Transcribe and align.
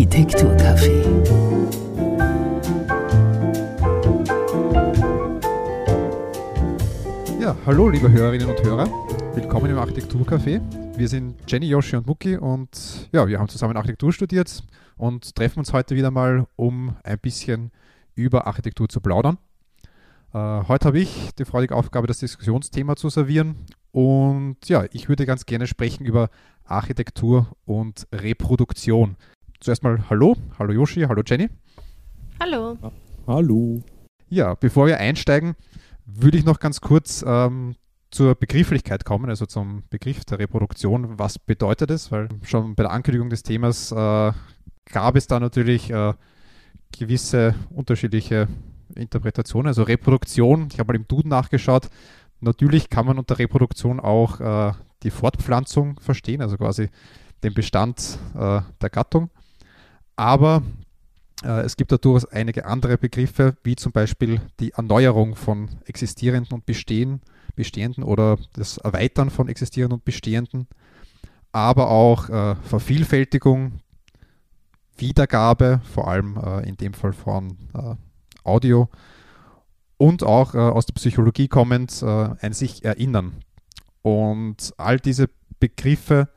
Architekturcafé. 0.00 1.04
Ja, 7.38 7.54
hallo 7.66 7.90
liebe 7.90 8.10
Hörerinnen 8.10 8.48
und 8.48 8.62
Hörer. 8.62 8.86
Willkommen 9.34 9.70
im 9.70 9.76
Architekturcafé. 9.76 10.62
Wir 10.96 11.06
sind 11.06 11.34
Jenny, 11.46 11.66
Yoshi 11.68 11.96
und 11.96 12.06
Muki 12.06 12.38
und 12.38 13.10
ja, 13.12 13.28
wir 13.28 13.38
haben 13.38 13.50
zusammen 13.50 13.76
Architektur 13.76 14.10
studiert 14.10 14.62
und 14.96 15.34
treffen 15.34 15.58
uns 15.58 15.74
heute 15.74 15.94
wieder 15.94 16.10
mal, 16.10 16.46
um 16.56 16.96
ein 17.04 17.18
bisschen 17.18 17.70
über 18.14 18.46
Architektur 18.46 18.88
zu 18.88 19.02
plaudern. 19.02 19.36
Äh, 20.32 20.62
heute 20.66 20.86
habe 20.86 20.98
ich 20.98 21.34
die 21.38 21.44
freudige 21.44 21.76
Aufgabe, 21.76 22.06
das 22.06 22.20
Diskussionsthema 22.20 22.96
zu 22.96 23.10
servieren 23.10 23.66
und 23.92 24.56
ja, 24.66 24.84
ich 24.92 25.10
würde 25.10 25.26
ganz 25.26 25.44
gerne 25.44 25.66
sprechen 25.66 26.06
über 26.06 26.30
Architektur 26.64 27.48
und 27.64 28.06
Reproduktion. 28.12 29.16
Zuerst 29.62 29.82
mal 29.82 30.08
Hallo, 30.08 30.38
hallo 30.58 30.72
Yoshi, 30.72 31.02
hallo 31.02 31.22
Jenny. 31.22 31.50
Hallo. 32.40 32.78
Hallo. 33.26 33.82
Ja, 34.30 34.54
bevor 34.54 34.86
wir 34.86 34.96
einsteigen, 34.96 35.54
würde 36.06 36.38
ich 36.38 36.46
noch 36.46 36.60
ganz 36.60 36.80
kurz 36.80 37.22
ähm, 37.26 37.76
zur 38.10 38.36
Begrifflichkeit 38.36 39.04
kommen, 39.04 39.28
also 39.28 39.44
zum 39.44 39.82
Begriff 39.90 40.24
der 40.24 40.38
Reproduktion. 40.38 41.18
Was 41.18 41.38
bedeutet 41.38 41.90
es? 41.90 42.10
Weil 42.10 42.28
schon 42.42 42.74
bei 42.74 42.84
der 42.84 42.92
Ankündigung 42.92 43.28
des 43.28 43.42
Themas 43.42 43.92
äh, 43.92 44.32
gab 44.86 45.16
es 45.16 45.26
da 45.26 45.38
natürlich 45.38 45.90
äh, 45.90 46.14
gewisse 46.98 47.54
unterschiedliche 47.68 48.48
Interpretationen. 48.94 49.66
Also 49.66 49.82
Reproduktion, 49.82 50.68
ich 50.72 50.78
habe 50.78 50.94
mal 50.94 50.96
im 50.96 51.06
Duden 51.06 51.28
nachgeschaut, 51.28 51.90
natürlich 52.40 52.88
kann 52.88 53.04
man 53.04 53.18
unter 53.18 53.38
Reproduktion 53.38 54.00
auch 54.00 54.40
äh, 54.40 54.72
die 55.02 55.10
Fortpflanzung 55.10 56.00
verstehen, 56.00 56.40
also 56.40 56.56
quasi 56.56 56.88
den 57.42 57.52
Bestand 57.52 58.18
äh, 58.34 58.62
der 58.80 58.90
Gattung. 58.90 59.28
Aber 60.20 60.62
äh, 61.42 61.62
es 61.62 61.78
gibt 61.78 61.92
da 61.92 61.96
durchaus 61.96 62.26
einige 62.26 62.66
andere 62.66 62.98
Begriffe, 62.98 63.56
wie 63.62 63.74
zum 63.74 63.90
Beispiel 63.90 64.42
die 64.60 64.72
Erneuerung 64.72 65.34
von 65.34 65.70
existierenden 65.86 66.52
und 66.52 66.66
bestehen, 66.66 67.22
bestehenden 67.56 68.04
oder 68.04 68.36
das 68.52 68.76
Erweitern 68.76 69.30
von 69.30 69.48
existierenden 69.48 70.00
und 70.00 70.04
bestehenden, 70.04 70.66
aber 71.52 71.88
auch 71.88 72.28
äh, 72.28 72.54
Vervielfältigung, 72.56 73.80
Wiedergabe, 74.98 75.80
vor 75.90 76.08
allem 76.08 76.36
äh, 76.36 76.68
in 76.68 76.76
dem 76.76 76.92
Fall 76.92 77.14
von 77.14 77.56
äh, 77.72 77.94
Audio 78.44 78.90
und 79.96 80.22
auch 80.22 80.54
äh, 80.54 80.58
aus 80.58 80.84
der 80.84 80.92
Psychologie 80.92 81.48
kommend 81.48 82.02
äh, 82.02 82.28
ein 82.42 82.52
sich 82.52 82.84
erinnern. 82.84 83.36
Und 84.02 84.74
all 84.76 85.00
diese 85.00 85.30
Begriffe 85.60 86.28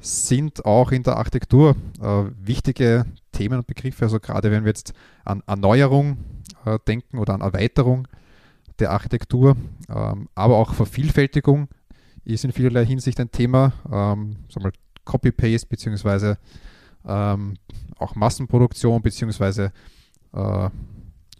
sind 0.00 0.64
auch 0.64 0.90
in 0.90 1.04
der 1.04 1.16
Architektur 1.16 1.76
äh, 2.00 2.24
wichtige 2.40 3.06
Themen 3.32 3.58
und 3.58 3.66
Begriffe. 3.66 4.04
Also 4.04 4.20
gerade 4.20 4.50
wenn 4.50 4.64
wir 4.64 4.70
jetzt 4.70 4.92
an 5.24 5.42
Erneuerung 5.46 6.18
äh, 6.64 6.78
denken 6.86 7.18
oder 7.18 7.34
an 7.34 7.40
Erweiterung 7.40 8.08
der 8.78 8.90
Architektur, 8.90 9.56
ähm, 9.88 10.28
aber 10.34 10.56
auch 10.56 10.74
Vervielfältigung 10.74 11.68
ist 12.24 12.44
in 12.44 12.52
vielerlei 12.52 12.84
Hinsicht 12.84 13.18
ein 13.20 13.30
Thema. 13.30 13.72
Ähm, 13.90 14.36
Copy-Paste 15.04 15.66
beziehungsweise 15.68 16.38
ähm, 17.06 17.54
auch 17.98 18.14
Massenproduktion 18.14 19.02
beziehungsweise 19.02 19.72
äh, 20.34 20.70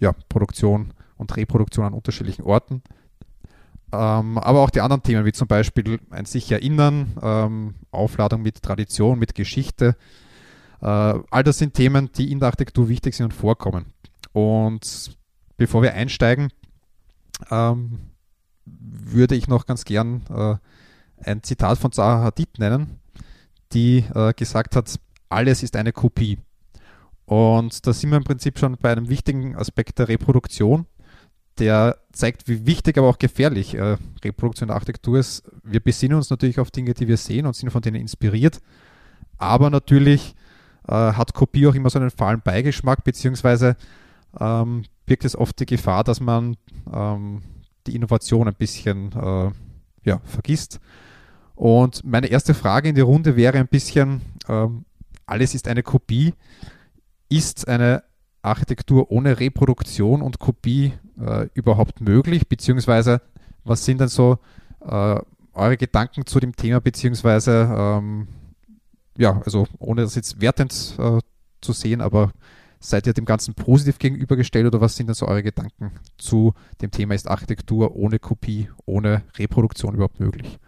ja, 0.01 0.13
Produktion 0.29 0.95
und 1.17 1.37
Reproduktion 1.37 1.85
an 1.85 1.93
unterschiedlichen 1.93 2.43
Orten. 2.43 2.83
Ähm, 3.93 4.39
aber 4.39 4.61
auch 4.61 4.71
die 4.71 4.81
anderen 4.81 5.03
Themen, 5.03 5.25
wie 5.25 5.33
zum 5.33 5.49
Beispiel 5.49 5.99
ein 6.11 6.25
sich 6.25 6.51
erinnern, 6.53 7.15
ähm, 7.23 7.75
Aufladung 7.91 8.43
mit 8.43 8.63
Tradition, 8.63 9.19
mit 9.19 9.35
Geschichte. 9.35 9.97
Äh, 10.81 10.87
all 10.87 11.45
das 11.45 11.59
sind 11.59 11.75
Themen, 11.75 12.11
die 12.13 12.31
in 12.31 12.41
der 12.41 12.47
Architektur 12.47 12.89
wichtig 12.89 13.15
sind 13.15 13.25
und 13.25 13.35
vorkommen. 13.35 13.87
Und 14.33 15.17
bevor 15.57 15.83
wir 15.83 15.95
einsteigen, 15.95 16.53
ähm, 17.51 17.99
würde 18.65 19.35
ich 19.35 19.49
noch 19.49 19.67
ganz 19.67 19.85
gern 19.85 20.23
äh, 20.31 20.57
ein 21.25 21.43
Zitat 21.43 21.79
von 21.79 21.93
Zaha 21.93 22.23
Hadid 22.23 22.59
nennen, 22.59 23.01
die 23.73 24.05
äh, 24.15 24.33
gesagt 24.35 24.77
hat, 24.77 24.99
alles 25.29 25.63
ist 25.63 25.77
eine 25.77 25.93
Kopie. 25.93 26.39
Und 27.25 27.87
da 27.87 27.93
sind 27.93 28.11
wir 28.11 28.17
im 28.17 28.25
Prinzip 28.25 28.59
schon 28.59 28.77
bei 28.81 28.91
einem 28.91 29.09
wichtigen 29.09 29.57
Aspekt 29.57 29.99
der 29.99 30.09
Reproduktion, 30.09 30.87
der 31.59 31.99
zeigt, 32.13 32.49
wie 32.49 32.67
wichtig, 32.67 32.97
aber 32.97 33.09
auch 33.09 33.19
gefährlich 33.19 33.75
äh, 33.75 33.97
Reproduktion 34.25 34.69
der 34.69 34.77
Architektur 34.77 35.19
ist. 35.19 35.43
Wir 35.63 35.81
besinnen 35.81 36.17
uns 36.17 36.31
natürlich 36.31 36.61
auf 36.61 36.71
Dinge, 36.71 36.95
die 36.95 37.09
wir 37.09 37.17
sehen 37.17 37.47
und 37.47 37.55
sind 37.55 37.71
von 37.71 37.83
denen 37.83 38.01
inspiriert, 38.01 38.61
aber 39.37 39.69
natürlich 39.69 40.35
äh, 40.89 40.93
hat 40.93 41.35
Kopie 41.35 41.67
auch 41.67 41.75
immer 41.75 41.91
so 41.91 41.99
einen 41.99 42.11
fahlen 42.11 42.41
Beigeschmack, 42.43 43.05
beziehungsweise 43.05 43.77
ähm, 44.39 44.85
birgt 45.07 45.25
es 45.25 45.37
oft 45.37 45.59
die 45.61 45.67
Gefahr, 45.67 46.05
dass 46.05 46.21
man 46.21 46.57
ähm, 46.93 47.43
die 47.87 47.95
Innovation 47.95 48.49
ein 48.49 48.55
bisschen 48.55 49.13
äh, 49.13 49.51
ja, 50.05 50.21
vergisst. 50.25 50.81
Und 51.55 52.05
meine 52.05 52.29
erste 52.29 52.55
Frage 52.55 52.89
in 52.89 52.95
die 52.95 53.01
Runde 53.01 53.37
wäre 53.37 53.59
ein 53.59 53.69
bisschen, 53.69 54.21
ähm, 54.49 54.85
alles 55.27 55.55
ist 55.55 55.69
eine 55.69 55.83
Kopie. 55.83 56.35
Ist 57.29 57.69
eine 57.69 58.05
Architektur 58.43 59.11
ohne 59.11 59.39
Reproduktion 59.39 60.23
und 60.23 60.39
Kopie 60.39 60.93
äh, 61.21 61.49
überhaupt 61.55 62.01
möglich? 62.01 62.49
Beziehungsweise, 62.49 63.21
was 63.65 63.85
sind 63.85 64.01
denn 64.01 64.09
so 64.09 64.39
äh, 64.81 65.21
eure 65.53 65.77
Gedanken 65.77 66.25
zu 66.25 66.41
dem 66.41 66.55
Thema? 66.57 66.81
Beziehungsweise, 66.81 67.69
ähm, 67.77 68.29
ja, 69.19 69.43
also 69.45 69.67
ohne 69.79 70.03
das 70.03 70.15
jetzt 70.15 70.41
wertend 70.41 70.95
äh, 70.99 71.19
zu 71.61 71.73
sehen, 71.73 72.01
aber 72.01 72.33
seid 72.81 73.07
ihr 73.07 73.13
dem 73.13 73.25
Ganzen 73.25 73.55
positiv 73.55 73.99
gegenübergestellt 73.99 74.67
oder 74.67 74.81
was 74.81 74.97
sind 74.97 75.09
denn 75.09 75.15
so 75.15 75.27
eure 75.27 75.43
Gedanken 75.43 75.93
zu 76.17 76.55
dem 76.81 76.93
Thema? 76.93 77.15
Ist 77.15 77.29
Architektur 77.29 77.97
ohne 77.97 78.21
Kopie, 78.21 78.71
ohne 78.87 79.23
Reproduktion 79.37 79.95
überhaupt 79.95 80.21
möglich? 80.21 80.59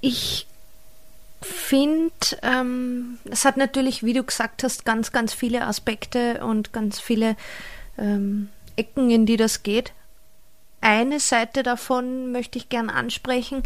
Ich 0.00 0.48
finde, 1.40 2.12
ähm, 2.42 3.18
es 3.30 3.44
hat 3.44 3.56
natürlich, 3.56 4.02
wie 4.02 4.12
du 4.12 4.24
gesagt 4.24 4.64
hast, 4.64 4.84
ganz, 4.84 5.12
ganz 5.12 5.32
viele 5.32 5.66
Aspekte 5.66 6.44
und 6.44 6.72
ganz 6.72 6.98
viele 6.98 7.36
ähm, 7.96 8.48
Ecken, 8.74 9.10
in 9.10 9.26
die 9.26 9.36
das 9.36 9.62
geht. 9.62 9.92
Eine 10.80 11.20
Seite 11.20 11.62
davon 11.62 12.32
möchte 12.32 12.58
ich 12.58 12.68
gern 12.68 12.90
ansprechen. 12.90 13.62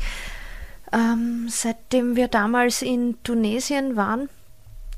Ähm, 0.93 1.47
seitdem 1.49 2.17
wir 2.17 2.29
damals 2.29 2.83
in 2.83 3.23
Tunesien 3.23 3.97
waren, 3.97 4.29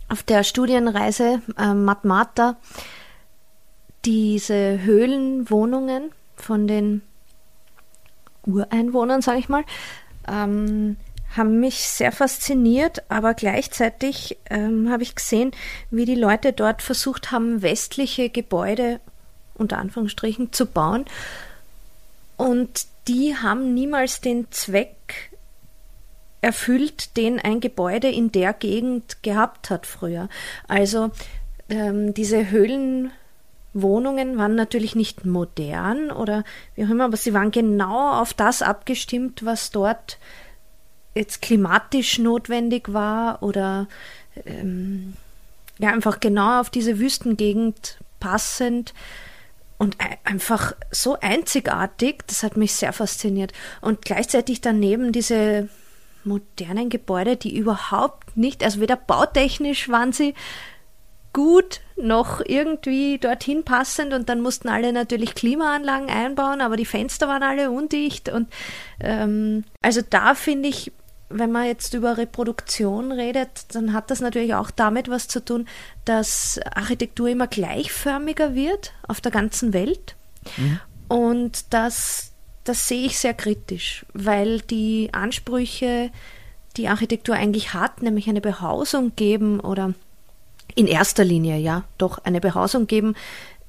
auf 0.09 0.23
der 0.23 0.45
Studienreise 0.45 1.43
äh, 1.59 1.75
Matmata, 1.75 2.57
diese 4.05 4.83
Höhlenwohnungen 4.83 6.11
von 6.37 6.67
den 6.67 7.03
Ureinwohnern, 8.47 9.23
sage 9.23 9.39
ich 9.39 9.49
mal, 9.49 9.65
ähm, 10.29 10.97
haben 11.37 11.61
mich 11.61 11.89
sehr 11.89 12.13
fasziniert, 12.13 13.03
aber 13.09 13.35
gleichzeitig 13.35 14.37
ähm, 14.51 14.91
habe 14.91 15.03
ich 15.03 15.15
gesehen, 15.15 15.53
wie 15.91 16.05
die 16.05 16.15
Leute 16.15 16.53
dort 16.53 16.83
versucht 16.83 17.31
haben, 17.31 17.63
westliche 17.63 18.29
Gebäude 18.29 19.01
unter 19.55 19.79
Anführungsstrichen 19.79 20.53
zu 20.53 20.67
bauen. 20.67 21.07
Und 22.37 22.87
die 23.09 23.37
haben 23.37 23.73
niemals 23.73 24.21
den 24.21 24.51
Zweck 24.51 25.32
erfüllt, 26.43 27.17
den 27.17 27.39
ein 27.39 27.61
Gebäude 27.61 28.09
in 28.09 28.31
der 28.33 28.53
Gegend 28.53 29.23
gehabt 29.23 29.71
hat 29.71 29.87
früher. 29.87 30.29
Also 30.69 31.11
ähm, 31.71 32.13
diese 32.13 32.51
Höhlenwohnungen 32.51 34.37
waren 34.37 34.57
natürlich 34.57 34.95
nicht 34.95 35.25
modern 35.25 36.11
oder 36.11 36.45
wie 36.75 36.85
auch 36.85 36.91
immer, 36.91 37.05
aber 37.05 37.17
sie 37.17 37.33
waren 37.33 37.53
genau 37.53 38.21
auf 38.21 38.35
das 38.35 38.61
abgestimmt, 38.61 39.45
was 39.45 39.71
dort 39.71 40.19
jetzt 41.15 41.43
klimatisch 41.43 42.19
notwendig 42.19 42.93
war 42.93 43.43
oder 43.43 43.87
ähm, 44.45 45.15
ja 45.79 45.91
einfach 45.91 46.21
genau 46.21 46.61
auf 46.61 46.71
diese 46.71 46.99
Wüstengegend 46.99 47.99
passend 48.19 48.95
und 49.79 49.97
einfach 50.25 50.75
so 50.91 51.19
einzigartig, 51.21 52.25
das 52.27 52.43
hat 52.43 52.57
mich 52.57 52.75
sehr 52.75 52.93
fasziniert. 52.93 53.53
Und 53.81 54.03
gleichzeitig 54.03 54.61
daneben 54.61 55.11
diese 55.11 55.69
modernen 56.25 56.89
Gebäude, 56.89 57.37
die 57.37 57.57
überhaupt 57.57 58.37
nicht, 58.37 58.65
also 58.65 58.81
weder 58.81 58.97
bautechnisch 58.97 59.89
waren 59.89 60.13
sie 60.13 60.35
gut 61.33 61.81
noch 61.97 62.43
irgendwie 62.45 63.19
dorthin 63.19 63.65
passend 63.65 64.13
und 64.13 64.29
dann 64.29 64.41
mussten 64.41 64.69
alle 64.69 64.93
natürlich 64.93 65.35
Klimaanlagen 65.35 66.11
einbauen, 66.11 66.61
aber 66.61 66.77
die 66.77 66.85
Fenster 66.85 67.27
waren 67.27 67.43
alle 67.43 67.71
undicht 67.71 68.29
und 68.29 68.49
ähm, 69.01 69.65
also 69.81 70.03
da 70.09 70.35
finde 70.35 70.69
ich 70.69 70.93
wenn 71.35 71.51
man 71.51 71.67
jetzt 71.67 71.95
über 71.95 72.19
Reproduktion 72.19 73.13
redet, 73.13 73.75
dann 73.75 73.93
hat 73.93 74.11
das 74.11 74.21
natürlich 74.21 74.55
auch 74.55 74.71
damit 74.71 75.09
was 75.09 75.29
zu 75.29 75.45
tun, 75.45 75.67
dass 76.05 76.61
Architektur 76.75 77.29
immer 77.29 77.47
gleichförmiger 77.47 78.55
wird 78.55 78.93
auf 79.07 79.21
der 79.21 79.33
ganzen 79.33 79.73
Welt. 79.73 80.15
Mhm. 80.57 80.81
Und 81.09 81.73
das, 81.73 82.32
das 82.65 82.89
sehe 82.89 83.07
ich 83.07 83.19
sehr 83.19 83.35
kritisch, 83.35 84.07
weil 84.13 84.61
die 84.61 85.11
Ansprüche, 85.13 86.11
die 86.77 86.89
Architektur 86.89 87.35
eigentlich 87.35 87.75
hat, 87.75 88.03
nämlich 88.03 88.29
eine 88.29 88.41
Behausung 88.41 89.13
geben 89.17 89.61
oder 89.61 89.95
in 90.75 90.87
erster 90.87 91.25
Linie, 91.25 91.59
ja, 91.59 91.85
doch 91.99 92.19
eine 92.25 92.41
Behausung 92.41 92.87
geben, 92.87 93.15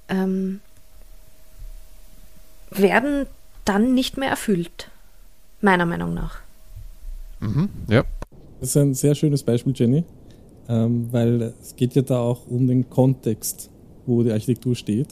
ähm, 0.10 0.62
werden 2.72 3.26
dann 3.66 3.94
nicht 3.94 4.18
mehr 4.18 4.30
erfüllt. 4.30 4.90
Meiner 5.62 5.86
Meinung 5.86 6.14
nach. 6.14 6.40
Mhm, 7.40 7.70
ja. 7.88 8.04
Das 8.60 8.70
ist 8.70 8.78
ein 8.78 8.94
sehr 8.94 9.16
schönes 9.16 9.44
Beispiel, 9.44 9.74
Jenny, 9.76 10.04
ähm, 10.70 11.12
weil 11.12 11.54
es 11.62 11.76
geht 11.76 11.96
ja 11.96 12.02
da 12.02 12.20
auch 12.20 12.48
um 12.48 12.68
den 12.68 12.90
Kontext, 12.90 13.70
wo 14.06 14.24
die 14.24 14.32
Architektur 14.32 14.76
steht. 14.76 15.10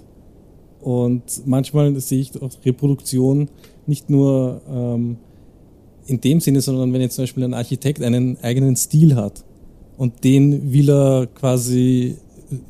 Und 0.79 1.45
manchmal 1.45 1.99
sehe 1.99 2.21
ich 2.21 2.41
auch 2.41 2.51
Reproduktion 2.65 3.49
nicht 3.87 4.09
nur 4.09 4.61
ähm, 4.69 5.17
in 6.05 6.21
dem 6.21 6.39
Sinne, 6.39 6.61
sondern 6.61 6.93
wenn 6.93 7.01
jetzt 7.01 7.15
zum 7.15 7.23
Beispiel 7.23 7.43
ein 7.43 7.53
Architekt 7.53 8.01
einen 8.03 8.37
eigenen 8.41 8.75
Stil 8.75 9.15
hat 9.15 9.43
und 9.97 10.23
den 10.23 10.73
will 10.73 10.89
er 10.89 11.27
quasi 11.27 12.17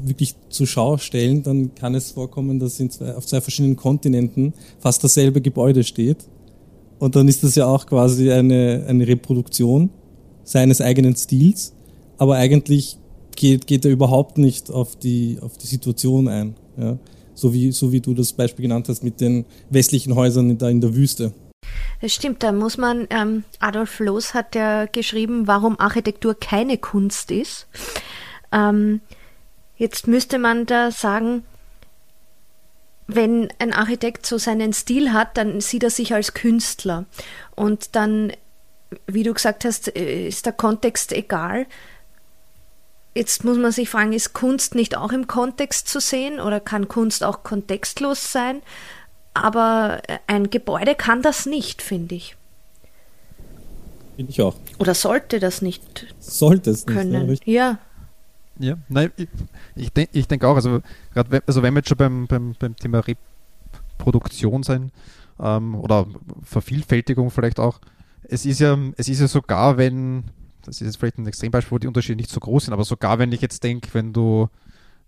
wirklich 0.03 0.35
zur 0.49 0.67
Schau 0.67 0.97
stellen, 0.97 1.43
dann 1.43 1.73
kann 1.75 1.95
es 1.95 2.11
vorkommen, 2.11 2.59
dass 2.59 2.77
zwei, 2.77 3.15
auf 3.15 3.25
zwei 3.25 3.41
verschiedenen 3.41 3.75
Kontinenten 3.75 4.53
fast 4.79 5.03
dasselbe 5.03 5.41
Gebäude 5.41 5.83
steht. 5.83 6.17
Und 6.99 7.15
dann 7.15 7.27
ist 7.27 7.43
das 7.43 7.55
ja 7.55 7.65
auch 7.65 7.87
quasi 7.87 8.31
eine, 8.31 8.85
eine 8.87 9.07
Reproduktion 9.07 9.89
seines 10.43 10.81
eigenen 10.81 11.15
Stils, 11.15 11.73
aber 12.17 12.35
eigentlich 12.35 12.97
geht, 13.35 13.65
geht 13.65 13.85
er 13.85 13.91
überhaupt 13.91 14.37
nicht 14.37 14.69
auf 14.69 14.95
die, 14.95 15.39
auf 15.41 15.57
die 15.57 15.67
Situation 15.67 16.27
ein. 16.27 16.55
Ja? 16.77 16.99
So, 17.41 17.53
wie, 17.53 17.71
so 17.71 17.91
wie 17.91 18.01
du 18.01 18.13
das 18.13 18.33
Beispiel 18.33 18.61
genannt 18.61 18.87
hast 18.87 19.03
mit 19.03 19.19
den 19.19 19.45
westlichen 19.71 20.13
Häusern 20.13 20.59
da 20.59 20.69
in 20.69 20.79
der 20.79 20.93
Wüste. 20.93 21.33
Das 21.99 22.13
stimmt, 22.13 22.43
da 22.43 22.51
muss 22.51 22.77
man, 22.77 23.07
ähm, 23.09 23.45
Adolf 23.59 23.99
Loos 23.99 24.35
hat 24.35 24.53
ja 24.53 24.85
geschrieben, 24.85 25.47
warum 25.47 25.79
Architektur 25.79 26.35
keine 26.39 26.77
Kunst 26.77 27.31
ist. 27.31 27.65
Ähm, 28.51 29.01
jetzt 29.75 30.05
müsste 30.05 30.37
man 30.37 30.67
da 30.67 30.91
sagen, 30.91 31.43
wenn 33.07 33.51
ein 33.57 33.73
Architekt 33.73 34.27
so 34.27 34.37
seinen 34.37 34.71
Stil 34.71 35.11
hat, 35.11 35.35
dann 35.35 35.61
sieht 35.61 35.81
er 35.81 35.89
sich 35.89 36.13
als 36.13 36.35
Künstler. 36.35 37.05
Und 37.55 37.95
dann, 37.95 38.33
wie 39.07 39.23
du 39.23 39.33
gesagt 39.33 39.65
hast, 39.65 39.95
äh, 39.95 40.27
ist 40.27 40.45
der 40.45 40.53
Kontext 40.53 41.11
egal. 41.11 41.65
Jetzt 43.13 43.43
muss 43.43 43.57
man 43.57 43.71
sich 43.71 43.89
fragen, 43.89 44.13
ist 44.13 44.33
Kunst 44.33 44.73
nicht 44.73 44.95
auch 44.95 45.11
im 45.11 45.27
Kontext 45.27 45.89
zu 45.89 45.99
sehen 45.99 46.39
oder 46.39 46.59
kann 46.59 46.87
Kunst 46.87 47.23
auch 47.23 47.43
kontextlos 47.43 48.31
sein? 48.31 48.61
Aber 49.33 50.01
ein 50.27 50.49
Gebäude 50.49 50.95
kann 50.95 51.21
das 51.21 51.45
nicht, 51.45 51.81
finde 51.81 52.15
ich. 52.15 52.37
Finde 54.15 54.31
ich 54.31 54.41
auch. 54.41 54.55
Oder 54.77 54.93
sollte 54.93 55.39
das 55.39 55.61
nicht 55.61 56.07
sollte 56.19 56.71
es 56.71 56.85
können. 56.85 57.27
Nicht, 57.27 57.47
ne? 57.47 57.53
ja. 57.53 57.79
Ja, 58.59 58.75
nein, 58.89 59.11
ich, 59.17 59.27
ich 59.75 59.91
denke 59.91 60.11
ich 60.13 60.27
denk 60.27 60.43
auch, 60.43 60.55
also 60.55 60.81
gerade 61.13 61.41
also 61.47 61.63
wenn 61.63 61.73
wir 61.73 61.79
jetzt 61.79 61.89
schon 61.89 61.97
beim, 61.97 62.27
beim, 62.27 62.55
beim 62.59 62.75
Thema 62.75 63.01
Reproduktion 63.97 64.61
sein 64.61 64.91
ähm, 65.39 65.73
oder 65.75 66.05
Vervielfältigung 66.43 67.31
vielleicht 67.31 67.59
auch, 67.59 67.79
es 68.23 68.45
ist 68.45 68.59
ja, 68.59 68.77
es 68.97 69.09
ist 69.09 69.19
ja 69.19 69.27
sogar, 69.27 69.77
wenn, 69.77 70.25
das 70.61 70.81
ist 70.81 70.87
jetzt 70.87 70.97
vielleicht 70.97 71.17
ein 71.17 71.27
Extrembeispiel, 71.27 71.71
wo 71.71 71.79
die 71.79 71.87
Unterschiede 71.87 72.17
nicht 72.17 72.29
so 72.29 72.39
groß 72.39 72.65
sind, 72.65 72.73
aber 72.73 72.83
sogar 72.83 73.19
wenn 73.19 73.31
ich 73.31 73.41
jetzt 73.41 73.63
denke, 73.63 73.89
wenn 73.93 74.13
du 74.13 74.49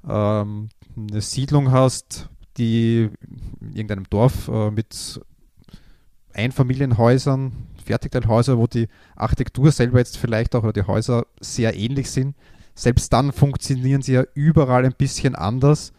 ähm, 0.08 0.70
eine 0.96 1.22
Siedlung 1.22 1.72
hast, 1.72 2.30
die 2.58 3.10
in 3.62 3.74
irgendeinem 3.74 4.10
Dorf 4.10 4.48
äh, 4.48 4.72
mit 4.72 5.22
Einfamilienhäusern, 6.34 7.54
Fertigteilhäuser, 7.84 8.58
wo 8.58 8.68
die 8.68 8.88
Architektur 9.16 9.72
selber 9.72 10.00
jetzt 10.00 10.18
vielleicht 10.18 10.56
auch 10.56 10.64
oder 10.64 10.74
die 10.74 10.88
Häuser 10.88 11.26
sehr 11.40 11.76
ähnlich 11.76 12.10
sind, 12.10 12.36
selbst 12.76 13.14
dann 13.14 13.32
funktionieren 13.32 14.02
sie 14.02 14.14
ja 14.14 14.24
überall 14.34 14.86
ein 14.86 14.96
bisschen 14.98 15.36
anders, 15.36 15.94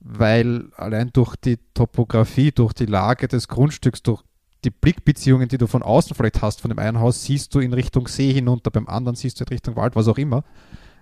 weil 0.00 0.70
allein 0.76 1.10
durch 1.12 1.36
die 1.36 1.58
Topografie, 1.74 2.52
durch 2.52 2.72
die 2.72 2.86
Lage 2.86 3.28
des 3.28 3.48
Grundstücks, 3.48 4.02
durch 4.02 4.22
die 4.64 4.70
Blickbeziehungen, 4.70 5.48
die 5.48 5.58
du 5.58 5.66
von 5.66 5.82
außen 5.82 6.14
vielleicht 6.14 6.42
hast, 6.42 6.60
von 6.60 6.68
dem 6.68 6.78
einen 6.78 7.00
Haus 7.00 7.24
siehst 7.24 7.54
du 7.54 7.60
in 7.60 7.72
Richtung 7.72 8.08
See 8.08 8.32
hinunter, 8.32 8.70
beim 8.70 8.88
anderen 8.88 9.16
siehst 9.16 9.40
du 9.40 9.44
in 9.44 9.48
Richtung 9.48 9.76
Wald, 9.76 9.96
was 9.96 10.08
auch 10.08 10.18
immer. 10.18 10.44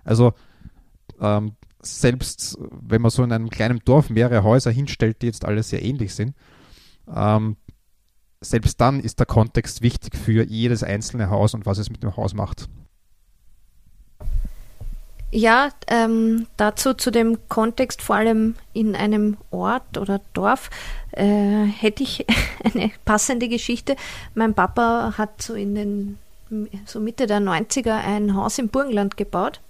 Also 0.03 0.33
ähm, 1.19 1.53
selbst 1.81 2.57
wenn 2.59 3.01
man 3.01 3.11
so 3.11 3.23
in 3.23 3.31
einem 3.31 3.49
kleinen 3.49 3.79
Dorf 3.83 4.09
mehrere 4.09 4.43
Häuser 4.43 4.71
hinstellt, 4.71 5.21
die 5.21 5.27
jetzt 5.27 5.45
alle 5.45 5.63
sehr 5.63 5.83
ähnlich 5.83 6.13
sind, 6.13 6.35
ähm, 7.13 7.57
selbst 8.41 8.79
dann 8.79 8.99
ist 8.99 9.19
der 9.19 9.25
Kontext 9.25 9.81
wichtig 9.81 10.15
für 10.15 10.45
jedes 10.45 10.83
einzelne 10.83 11.29
Haus 11.29 11.53
und 11.53 11.65
was 11.65 11.77
es 11.77 11.89
mit 11.89 12.03
dem 12.03 12.15
Haus 12.15 12.33
macht. 12.33 12.69
Ja, 15.31 15.69
ähm, 15.87 16.47
dazu 16.57 16.95
zu 16.95 17.11
dem 17.11 17.37
Kontext, 17.49 18.01
vor 18.01 18.15
allem 18.15 18.55
in 18.73 18.95
einem 18.95 19.37
Ort 19.51 19.97
oder 19.97 20.21
Dorf, 20.33 20.71
äh, 21.11 21.65
hätte 21.65 22.01
ich 22.01 22.25
eine 22.63 22.91
passende 23.05 23.47
Geschichte. 23.47 23.95
Mein 24.33 24.55
Papa 24.55 25.13
hat 25.17 25.41
so 25.41 25.53
in 25.53 25.75
den 25.75 26.17
so 26.85 26.99
Mitte 26.99 27.27
der 27.27 27.39
90er 27.39 27.93
ein 27.93 28.35
Haus 28.35 28.57
im 28.57 28.69
Burgenland 28.69 29.17
gebaut 29.17 29.61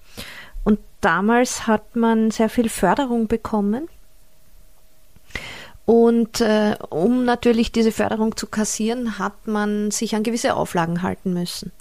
und 0.64 0.80
damals 1.02 1.68
hat 1.68 1.96
man 1.96 2.32
sehr 2.32 2.50
viel 2.50 2.70
Förderung 2.70 3.28
bekommen. 3.28 3.90
Und 5.86 6.40
äh, 6.40 6.76
um 6.90 7.26
natürlich 7.26 7.72
diese 7.72 7.92
Förderung 7.92 8.38
zu 8.38 8.48
kassieren, 8.48 9.18
hat 9.20 9.48
man 9.48 9.92
sich 9.92 10.16
an 10.16 10.24
gewisse 10.24 10.54
Auflagen 10.54 11.02
halten 11.02 11.34
müssen. 11.34 11.72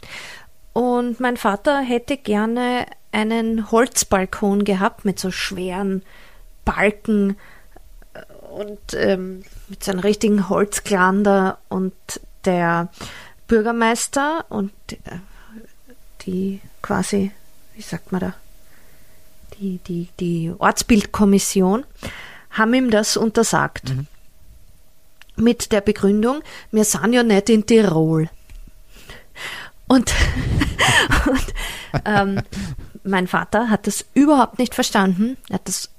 Und 0.72 1.20
mein 1.20 1.36
Vater 1.36 1.80
hätte 1.80 2.16
gerne 2.16 2.86
einen 3.12 3.70
Holzbalkon 3.70 4.64
gehabt 4.64 5.04
mit 5.04 5.18
so 5.18 5.30
schweren 5.30 6.02
Balken 6.64 7.36
äh, 8.14 8.20
und 8.50 8.94
ähm, 8.94 9.42
mit 9.68 9.82
so 9.82 9.92
einem 9.92 10.00
richtigen 10.00 10.48
Holzklander 10.48 11.58
und 11.68 11.94
der 12.44 12.88
Bürgermeister 13.46 14.44
und 14.48 14.72
äh, 14.90 15.18
die 16.22 16.60
quasi, 16.82 17.32
wie 17.74 17.82
sagt 17.82 18.12
man 18.12 18.20
da, 18.20 18.34
die, 19.58 19.78
die, 19.86 20.08
die 20.20 20.52
Ortsbildkommission 20.56 21.84
haben 22.50 22.74
ihm 22.74 22.90
das 22.90 23.16
untersagt. 23.16 23.90
Mhm. 23.90 24.06
Mit 25.36 25.72
der 25.72 25.80
Begründung, 25.80 26.42
wir 26.72 26.84
sind 26.84 27.12
ja 27.12 27.22
nicht 27.22 27.48
in 27.48 27.64
Tirol. 27.64 28.28
Und, 29.86 30.12
und 31.26 31.54
ähm, 32.04 32.42
mein 33.08 33.26
Vater 33.26 33.70
hat 33.70 33.86
das 33.86 34.04
überhaupt 34.14 34.58
nicht 34.58 34.74
verstanden. 34.74 35.36
Er 35.48 35.54
hat 35.54 35.68
das 35.68 35.90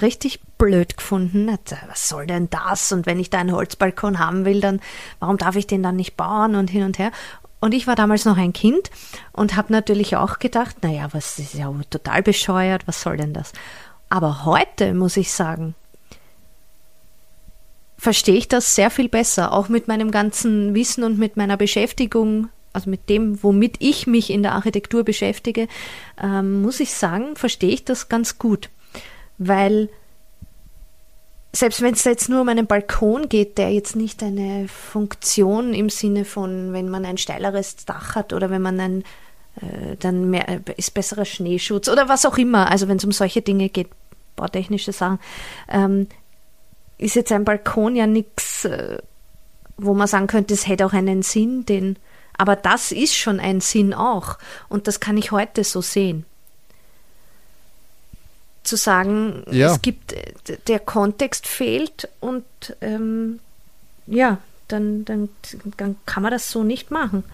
richtig 0.00 0.40
blöd 0.58 0.96
gefunden. 0.96 1.50
Hat, 1.50 1.74
was 1.88 2.08
soll 2.08 2.26
denn 2.26 2.48
das? 2.50 2.92
Und 2.92 3.06
wenn 3.06 3.20
ich 3.20 3.30
da 3.30 3.38
einen 3.38 3.52
Holzbalkon 3.52 4.18
haben 4.18 4.44
will, 4.44 4.60
dann 4.60 4.80
warum 5.18 5.36
darf 5.36 5.56
ich 5.56 5.66
den 5.66 5.82
dann 5.82 5.96
nicht 5.96 6.16
bauen 6.16 6.54
und 6.54 6.70
hin 6.70 6.84
und 6.84 6.98
her? 6.98 7.12
Und 7.60 7.74
ich 7.74 7.86
war 7.86 7.94
damals 7.94 8.24
noch 8.24 8.38
ein 8.38 8.54
Kind 8.54 8.90
und 9.32 9.54
habe 9.54 9.72
natürlich 9.72 10.16
auch 10.16 10.38
gedacht, 10.38 10.82
naja, 10.82 11.08
was 11.12 11.38
ist 11.38 11.54
ja 11.54 11.70
total 11.90 12.22
bescheuert, 12.22 12.86
was 12.86 13.02
soll 13.02 13.18
denn 13.18 13.34
das? 13.34 13.52
Aber 14.08 14.46
heute 14.46 14.94
muss 14.94 15.18
ich 15.18 15.30
sagen, 15.30 15.74
verstehe 17.98 18.36
ich 18.36 18.48
das 18.48 18.74
sehr 18.74 18.90
viel 18.90 19.10
besser, 19.10 19.52
auch 19.52 19.68
mit 19.68 19.88
meinem 19.88 20.10
ganzen 20.10 20.74
Wissen 20.74 21.04
und 21.04 21.18
mit 21.18 21.36
meiner 21.36 21.58
Beschäftigung 21.58 22.48
also 22.72 22.90
mit 22.90 23.08
dem, 23.08 23.42
womit 23.42 23.76
ich 23.80 24.06
mich 24.06 24.30
in 24.30 24.42
der 24.42 24.52
Architektur 24.52 25.04
beschäftige, 25.04 25.68
ähm, 26.22 26.62
muss 26.62 26.80
ich 26.80 26.94
sagen, 26.94 27.36
verstehe 27.36 27.70
ich 27.70 27.84
das 27.84 28.08
ganz 28.08 28.38
gut. 28.38 28.70
Weil 29.38 29.88
selbst 31.52 31.82
wenn 31.82 31.94
es 31.94 32.04
jetzt 32.04 32.28
nur 32.28 32.42
um 32.42 32.48
einen 32.48 32.66
Balkon 32.66 33.28
geht, 33.28 33.58
der 33.58 33.72
jetzt 33.72 33.96
nicht 33.96 34.22
eine 34.22 34.68
Funktion 34.68 35.74
im 35.74 35.90
Sinne 35.90 36.24
von, 36.24 36.72
wenn 36.72 36.88
man 36.88 37.04
ein 37.04 37.18
steileres 37.18 37.84
Dach 37.84 38.14
hat 38.14 38.32
oder 38.32 38.50
wenn 38.50 38.62
man 38.62 38.78
ein, 38.78 39.04
äh, 39.60 39.96
dann 39.98 40.30
mehr, 40.30 40.48
äh, 40.48 40.60
ist 40.76 40.94
besserer 40.94 41.24
Schneeschutz 41.24 41.88
oder 41.88 42.08
was 42.08 42.24
auch 42.24 42.38
immer, 42.38 42.70
also 42.70 42.86
wenn 42.86 42.98
es 42.98 43.04
um 43.04 43.12
solche 43.12 43.42
Dinge 43.42 43.68
geht, 43.68 43.88
bautechnische 44.36 44.92
Sachen, 44.92 45.18
ähm, 45.68 46.06
ist 46.98 47.16
jetzt 47.16 47.32
ein 47.32 47.44
Balkon 47.44 47.96
ja 47.96 48.06
nichts, 48.06 48.64
äh, 48.64 48.98
wo 49.76 49.94
man 49.94 50.06
sagen 50.06 50.28
könnte, 50.28 50.54
es 50.54 50.68
hätte 50.68 50.86
auch 50.86 50.92
einen 50.92 51.22
Sinn, 51.22 51.66
den 51.66 51.96
aber 52.40 52.56
das 52.56 52.90
ist 52.90 53.14
schon 53.14 53.38
ein 53.38 53.60
Sinn 53.60 53.92
auch. 53.92 54.38
Und 54.70 54.88
das 54.88 54.98
kann 54.98 55.18
ich 55.18 55.30
heute 55.30 55.62
so 55.62 55.82
sehen. 55.82 56.24
Zu 58.62 58.76
sagen, 58.76 59.44
ja. 59.50 59.70
es 59.70 59.82
gibt, 59.82 60.14
der 60.66 60.78
Kontext 60.78 61.46
fehlt 61.46 62.08
und 62.20 62.44
ähm, 62.80 63.40
ja, 64.06 64.38
dann, 64.68 65.04
dann, 65.04 65.28
dann 65.76 65.96
kann 66.06 66.22
man 66.22 66.32
das 66.32 66.50
so 66.50 66.62
nicht 66.62 66.90
machen. 66.90 67.24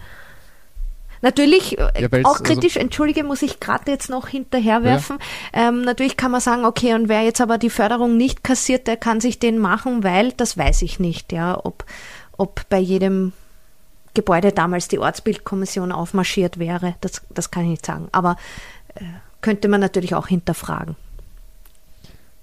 Natürlich, 1.21 1.77
äh, 1.77 2.01
ja, 2.01 2.07
auch 2.25 2.33
also 2.33 2.43
kritisch, 2.43 2.75
also, 2.75 2.81
entschuldige, 2.81 3.23
muss 3.23 3.41
ich 3.41 3.61
gerade 3.61 3.89
jetzt 3.89 4.09
noch 4.09 4.27
hinterherwerfen. 4.27 5.19
Ja. 5.55 5.69
Ähm, 5.69 5.83
natürlich 5.83 6.17
kann 6.17 6.31
man 6.31 6.41
sagen, 6.41 6.65
okay, 6.65 6.95
und 6.95 7.07
wer 7.07 7.21
jetzt 7.21 7.39
aber 7.39 7.57
die 7.57 7.69
Förderung 7.69 8.17
nicht 8.17 8.43
kassiert, 8.43 8.87
der 8.87 8.97
kann 8.97 9.21
sich 9.21 9.39
den 9.39 9.57
machen, 9.57 10.03
weil, 10.03 10.33
das 10.33 10.57
weiß 10.57 10.81
ich 10.81 10.99
nicht, 10.99 11.31
ja, 11.31 11.57
ob, 11.63 11.85
ob 12.35 12.67
bei 12.67 12.79
jedem 12.79 13.31
Gebäude 14.17 14.51
damals 14.51 14.87
die 14.87 14.97
Ortsbildkommission 14.97 15.91
aufmarschiert 15.91 16.57
wäre. 16.57 16.95
Das, 17.01 17.21
das 17.29 17.51
kann 17.51 17.63
ich 17.65 17.69
nicht 17.69 17.85
sagen. 17.85 18.07
Aber 18.11 18.35
äh, 18.95 19.03
könnte 19.41 19.67
man 19.67 19.79
natürlich 19.79 20.15
auch 20.15 20.27
hinterfragen. 20.27 20.95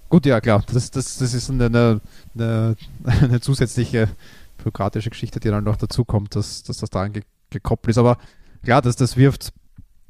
Gut, 0.09 0.25
ja, 0.25 0.41
klar. 0.41 0.63
Das, 0.73 0.93
das, 0.93 1.19
das 1.19 1.35
ist 1.35 1.51
eine, 1.51 1.67
eine, 1.67 2.77
eine 3.05 3.41
zusätzliche 3.41 4.09
bürokratische 4.59 5.11
Geschichte, 5.11 5.41
die 5.41 5.49
dann 5.49 5.65
noch 5.65 5.75
dazu 5.75 6.05
kommt, 6.05 6.37
dass, 6.37 6.63
dass 6.63 6.79
das 6.79 6.91
ge 6.91 7.23
gekoppelt 7.51 7.91
ist. 7.91 7.99
Aber 7.99 8.19
klar, 8.63 8.81
das, 8.81 8.95
das 8.95 9.17
wirft, 9.17 9.53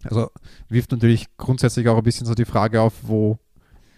also 0.05 0.31
wirft 0.69 0.93
natürlich 0.93 1.27
grundsätzlich 1.39 1.89
auch 1.89 1.97
ein 1.97 2.03
bisschen 2.03 2.27
so 2.27 2.35
die 2.35 2.45
Frage 2.45 2.83
auf, 2.83 2.93
wo, 3.03 3.39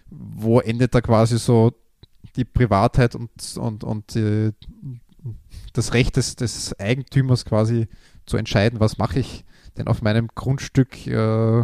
wo 0.09 0.61
endet 0.61 0.95
da 0.95 1.01
quasi 1.01 1.37
so 1.37 1.73
die 2.37 2.45
Privatheit 2.45 3.13
und, 3.13 3.29
und, 3.57 3.83
und 3.83 4.15
äh, 4.15 4.53
das 5.77 5.93
Recht 5.93 6.15
des, 6.15 6.35
des 6.35 6.77
Eigentümers 6.79 7.45
quasi 7.45 7.87
zu 8.25 8.37
entscheiden, 8.37 8.79
was 8.79 8.97
mache 8.97 9.19
ich 9.19 9.45
denn 9.77 9.87
auf 9.87 10.01
meinem 10.01 10.27
Grundstück 10.33 11.07
äh, 11.07 11.63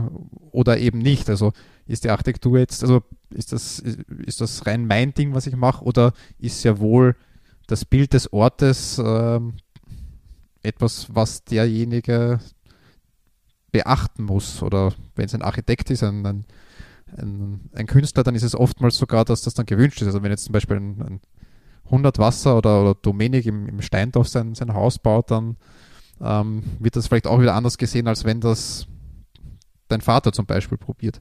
oder 0.51 0.77
eben 0.77 0.99
nicht. 0.99 1.29
Also 1.29 1.51
ist 1.87 2.03
die 2.03 2.09
Architektur 2.09 2.59
jetzt, 2.59 2.83
also 2.83 3.03
ist 3.31 3.51
das, 3.51 3.79
ist 3.79 4.41
das 4.41 4.65
rein 4.65 4.85
mein 4.85 5.13
Ding, 5.13 5.33
was 5.33 5.47
ich 5.47 5.55
mache, 5.55 5.83
oder 5.83 6.13
ist 6.39 6.63
ja 6.63 6.79
wohl 6.79 7.15
das 7.67 7.85
Bild 7.85 8.13
des 8.13 8.31
Ortes 8.31 8.99
äh, 8.99 9.39
etwas, 10.61 11.07
was 11.13 11.43
derjenige 11.43 12.39
beachten 13.71 14.23
muss? 14.23 14.61
Oder 14.61 14.93
wenn 15.15 15.25
es 15.25 15.35
ein 15.35 15.41
Architekt 15.41 15.89
ist, 15.89 16.03
ein, 16.03 16.25
ein, 16.25 17.69
ein, 17.73 17.87
Künstler, 17.87 18.23
dann 18.23 18.35
ist 18.35 18.43
es 18.43 18.55
oftmals 18.55 18.97
sogar, 18.97 19.25
dass 19.25 19.41
das 19.41 19.53
dann 19.53 19.65
gewünscht 19.65 20.01
ist. 20.01 20.07
Also 20.07 20.23
wenn 20.23 20.31
jetzt 20.31 20.45
zum 20.45 20.53
Beispiel 20.53 20.77
ein, 20.77 21.01
ein 21.01 21.21
100 21.85 22.17
Wasser 22.19 22.57
oder, 22.57 22.81
oder 22.81 22.95
Domenik 22.95 23.45
im, 23.45 23.67
im 23.67 23.81
Steindorf 23.81 24.27
sein, 24.27 24.55
sein 24.55 24.73
Haus 24.73 24.99
baut, 24.99 25.31
dann 25.31 25.57
ähm, 26.21 26.63
wird 26.79 26.95
das 26.95 27.07
vielleicht 27.07 27.27
auch 27.27 27.41
wieder 27.41 27.55
anders 27.55 27.77
gesehen, 27.77 28.07
als 28.07 28.23
wenn 28.23 28.41
das 28.41 28.87
dein 29.87 30.01
Vater 30.01 30.31
zum 30.31 30.45
Beispiel 30.45 30.77
probiert. 30.77 31.19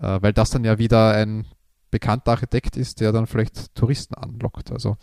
Äh, 0.00 0.18
weil 0.20 0.32
das 0.32 0.50
dann 0.50 0.64
ja 0.64 0.78
wieder 0.78 1.14
ein 1.14 1.46
bekannter 1.90 2.32
Architekt 2.32 2.76
ist, 2.76 3.00
der 3.00 3.12
dann 3.12 3.26
vielleicht 3.26 3.74
Touristen 3.74 4.14
anlockt. 4.14 4.72
Also 4.72 4.96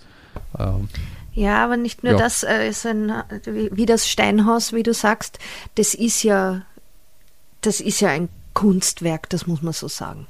ähm, 0.58 0.90
ja, 1.34 1.64
aber 1.64 1.78
nicht 1.78 2.04
nur 2.04 2.14
ja. 2.14 2.18
das 2.18 2.44
äh, 2.44 2.68
ist 2.68 2.86
ein 2.86 3.14
wie, 3.46 3.70
wie 3.72 3.86
das 3.86 4.10
Steinhaus, 4.10 4.74
wie 4.74 4.84
du 4.84 4.94
sagst, 4.94 5.40
das 5.76 5.94
ist 5.94 6.24
ja 6.24 6.64
das 7.62 7.80
ist 7.80 8.00
ja 8.00 8.10
ein 8.10 8.30
Kunstwerk, 8.54 9.30
das 9.30 9.46
muss 9.48 9.62
man 9.62 9.74
so 9.74 9.88
sagen. 9.88 10.28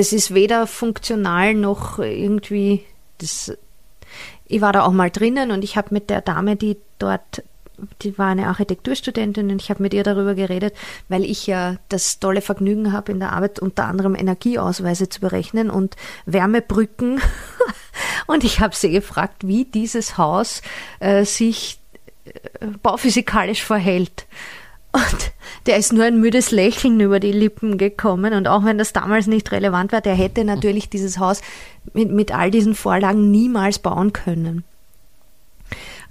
Das 0.00 0.14
ist 0.14 0.32
weder 0.32 0.66
funktional 0.66 1.52
noch 1.52 1.98
irgendwie 1.98 2.86
das 3.18 3.52
ich 4.46 4.62
war 4.62 4.72
da 4.72 4.86
auch 4.86 4.92
mal 4.92 5.10
drinnen 5.10 5.50
und 5.50 5.62
ich 5.62 5.76
habe 5.76 5.88
mit 5.90 6.08
der 6.08 6.22
Dame, 6.22 6.56
die 6.56 6.78
dort 6.98 7.42
die 8.00 8.16
war 8.16 8.28
eine 8.28 8.46
Architekturstudentin 8.46 9.50
und 9.50 9.60
ich 9.60 9.68
habe 9.68 9.82
mit 9.82 9.92
ihr 9.92 10.02
darüber 10.02 10.34
geredet, 10.34 10.72
weil 11.10 11.22
ich 11.22 11.46
ja 11.46 11.76
das 11.90 12.18
tolle 12.18 12.40
Vergnügen 12.40 12.94
habe, 12.94 13.12
in 13.12 13.20
der 13.20 13.34
Arbeit 13.34 13.58
unter 13.58 13.84
anderem 13.84 14.14
Energieausweise 14.14 15.10
zu 15.10 15.20
berechnen 15.20 15.68
und 15.68 15.96
Wärmebrücken. 16.24 17.20
und 18.26 18.42
ich 18.42 18.60
habe 18.60 18.74
sie 18.74 18.90
gefragt, 18.90 19.46
wie 19.46 19.66
dieses 19.66 20.16
Haus 20.16 20.62
äh, 21.00 21.26
sich 21.26 21.78
äh, 22.24 22.66
bauphysikalisch 22.82 23.62
verhält. 23.62 24.26
Und 24.92 25.32
der 25.66 25.76
ist 25.76 25.92
nur 25.92 26.04
ein 26.04 26.20
müdes 26.20 26.50
Lächeln 26.50 26.98
über 27.00 27.20
die 27.20 27.32
Lippen 27.32 27.78
gekommen. 27.78 28.34
Und 28.34 28.48
auch 28.48 28.64
wenn 28.64 28.78
das 28.78 28.92
damals 28.92 29.26
nicht 29.26 29.52
relevant 29.52 29.92
war, 29.92 30.00
der 30.00 30.14
hätte 30.14 30.44
natürlich 30.44 30.88
dieses 30.88 31.18
Haus 31.18 31.40
mit, 31.92 32.10
mit 32.10 32.32
all 32.32 32.50
diesen 32.50 32.74
Vorlagen 32.74 33.30
niemals 33.30 33.78
bauen 33.78 34.12
können. 34.12 34.64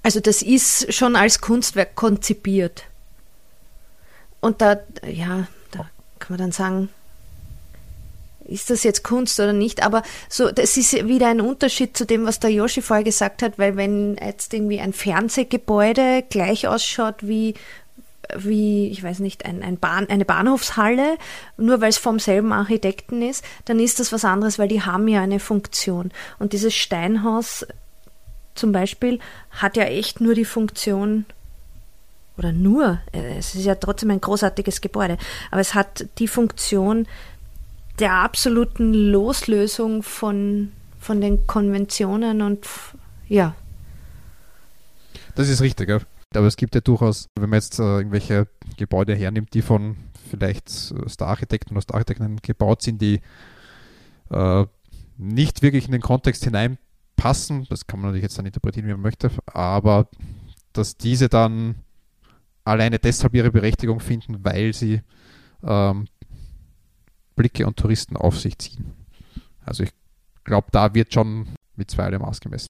Also 0.01 0.19
das 0.19 0.41
ist 0.41 0.93
schon 0.93 1.15
als 1.15 1.41
Kunstwerk 1.41 1.95
konzipiert. 1.95 2.85
Und 4.39 4.61
da, 4.61 4.77
ja, 5.05 5.47
da 5.71 5.89
kann 6.19 6.37
man 6.37 6.37
dann 6.37 6.51
sagen, 6.53 6.89
ist 8.45 8.69
das 8.69 8.83
jetzt 8.83 9.03
Kunst 9.03 9.39
oder 9.39 9.53
nicht? 9.53 9.83
Aber 9.83 10.01
so, 10.27 10.51
das 10.51 10.77
ist 10.77 10.93
wieder 11.07 11.27
ein 11.27 11.41
Unterschied 11.41 11.95
zu 11.95 12.05
dem, 12.05 12.25
was 12.25 12.39
der 12.39 12.49
Yoshi 12.49 12.81
vorher 12.81 13.03
gesagt 13.03 13.43
hat, 13.43 13.59
weil 13.59 13.77
wenn 13.77 14.15
jetzt 14.15 14.53
irgendwie 14.53 14.79
ein 14.79 14.93
Fernsehgebäude 14.93 16.23
gleich 16.29 16.67
ausschaut 16.67 17.27
wie 17.27 17.53
wie, 18.37 18.89
ich 18.89 19.03
weiß 19.03 19.19
nicht, 19.19 19.45
ein, 19.45 19.63
ein 19.63 19.77
Bahn, 19.77 20.07
eine 20.09 20.25
Bahnhofshalle, 20.25 21.17
nur 21.57 21.81
weil 21.81 21.89
es 21.89 21.97
vom 21.97 22.19
selben 22.19 22.53
Architekten 22.53 23.21
ist, 23.21 23.43
dann 23.65 23.79
ist 23.79 23.99
das 23.99 24.11
was 24.11 24.25
anderes, 24.25 24.59
weil 24.59 24.67
die 24.67 24.83
haben 24.83 25.07
ja 25.07 25.21
eine 25.21 25.39
Funktion. 25.39 26.11
Und 26.37 26.53
dieses 26.53 26.73
Steinhaus 26.73 27.65
zum 28.55 28.71
Beispiel 28.71 29.19
hat 29.51 29.77
ja 29.77 29.83
echt 29.83 30.21
nur 30.21 30.35
die 30.35 30.45
Funktion, 30.45 31.25
oder 32.37 32.51
nur, 32.51 32.99
äh, 33.11 33.37
es 33.37 33.55
ist 33.55 33.65
ja 33.65 33.75
trotzdem 33.75 34.11
ein 34.11 34.21
großartiges 34.21 34.81
Gebäude, 34.81 35.17
aber 35.51 35.61
es 35.61 35.73
hat 35.73 36.05
die 36.19 36.27
Funktion 36.27 37.07
der 37.99 38.13
absoluten 38.13 38.93
Loslösung 38.93 40.03
von, 40.03 40.71
von 40.99 41.19
den 41.21 41.45
Konventionen 41.47 42.41
und 42.41 42.65
ja. 43.27 43.55
Das 45.35 45.49
ist 45.49 45.61
richtig, 45.61 45.89
ja. 45.89 45.99
Aber 46.35 46.45
es 46.45 46.57
gibt 46.57 46.75
ja 46.75 46.81
durchaus, 46.81 47.27
wenn 47.37 47.49
man 47.49 47.57
jetzt 47.57 47.79
äh, 47.79 47.97
irgendwelche 47.97 48.47
Gebäude 48.77 49.15
hernimmt, 49.15 49.53
die 49.53 49.61
von 49.61 49.97
vielleicht 50.29 50.69
Star-Architekten 50.69 51.73
oder 51.73 51.81
Star-Architekten 51.81 52.37
gebaut 52.41 52.83
sind, 52.83 53.01
die 53.01 53.21
äh, 54.29 54.65
nicht 55.17 55.61
wirklich 55.61 55.85
in 55.85 55.91
den 55.91 56.01
Kontext 56.01 56.43
hineinpassen, 56.43 57.65
das 57.69 57.87
kann 57.87 57.99
man 57.99 58.09
natürlich 58.09 58.23
jetzt 58.23 58.37
dann 58.37 58.45
interpretieren, 58.45 58.87
wie 58.87 58.91
man 58.91 59.01
möchte, 59.01 59.31
aber 59.47 60.07
dass 60.73 60.97
diese 60.97 61.29
dann 61.29 61.75
alleine 62.63 62.99
deshalb 62.99 63.33
ihre 63.33 63.51
Berechtigung 63.51 63.99
finden, 63.99 64.43
weil 64.45 64.73
sie 64.73 65.01
ähm, 65.63 66.07
Blicke 67.35 67.65
und 67.65 67.77
Touristen 67.77 68.15
auf 68.15 68.39
sich 68.39 68.57
ziehen. 68.59 68.93
Also 69.65 69.83
ich 69.83 69.91
glaube, 70.43 70.67
da 70.71 70.93
wird 70.93 71.13
schon 71.13 71.47
mit 71.75 71.89
zweierlei 71.89 72.19
Maß 72.19 72.39
gemessen. 72.39 72.69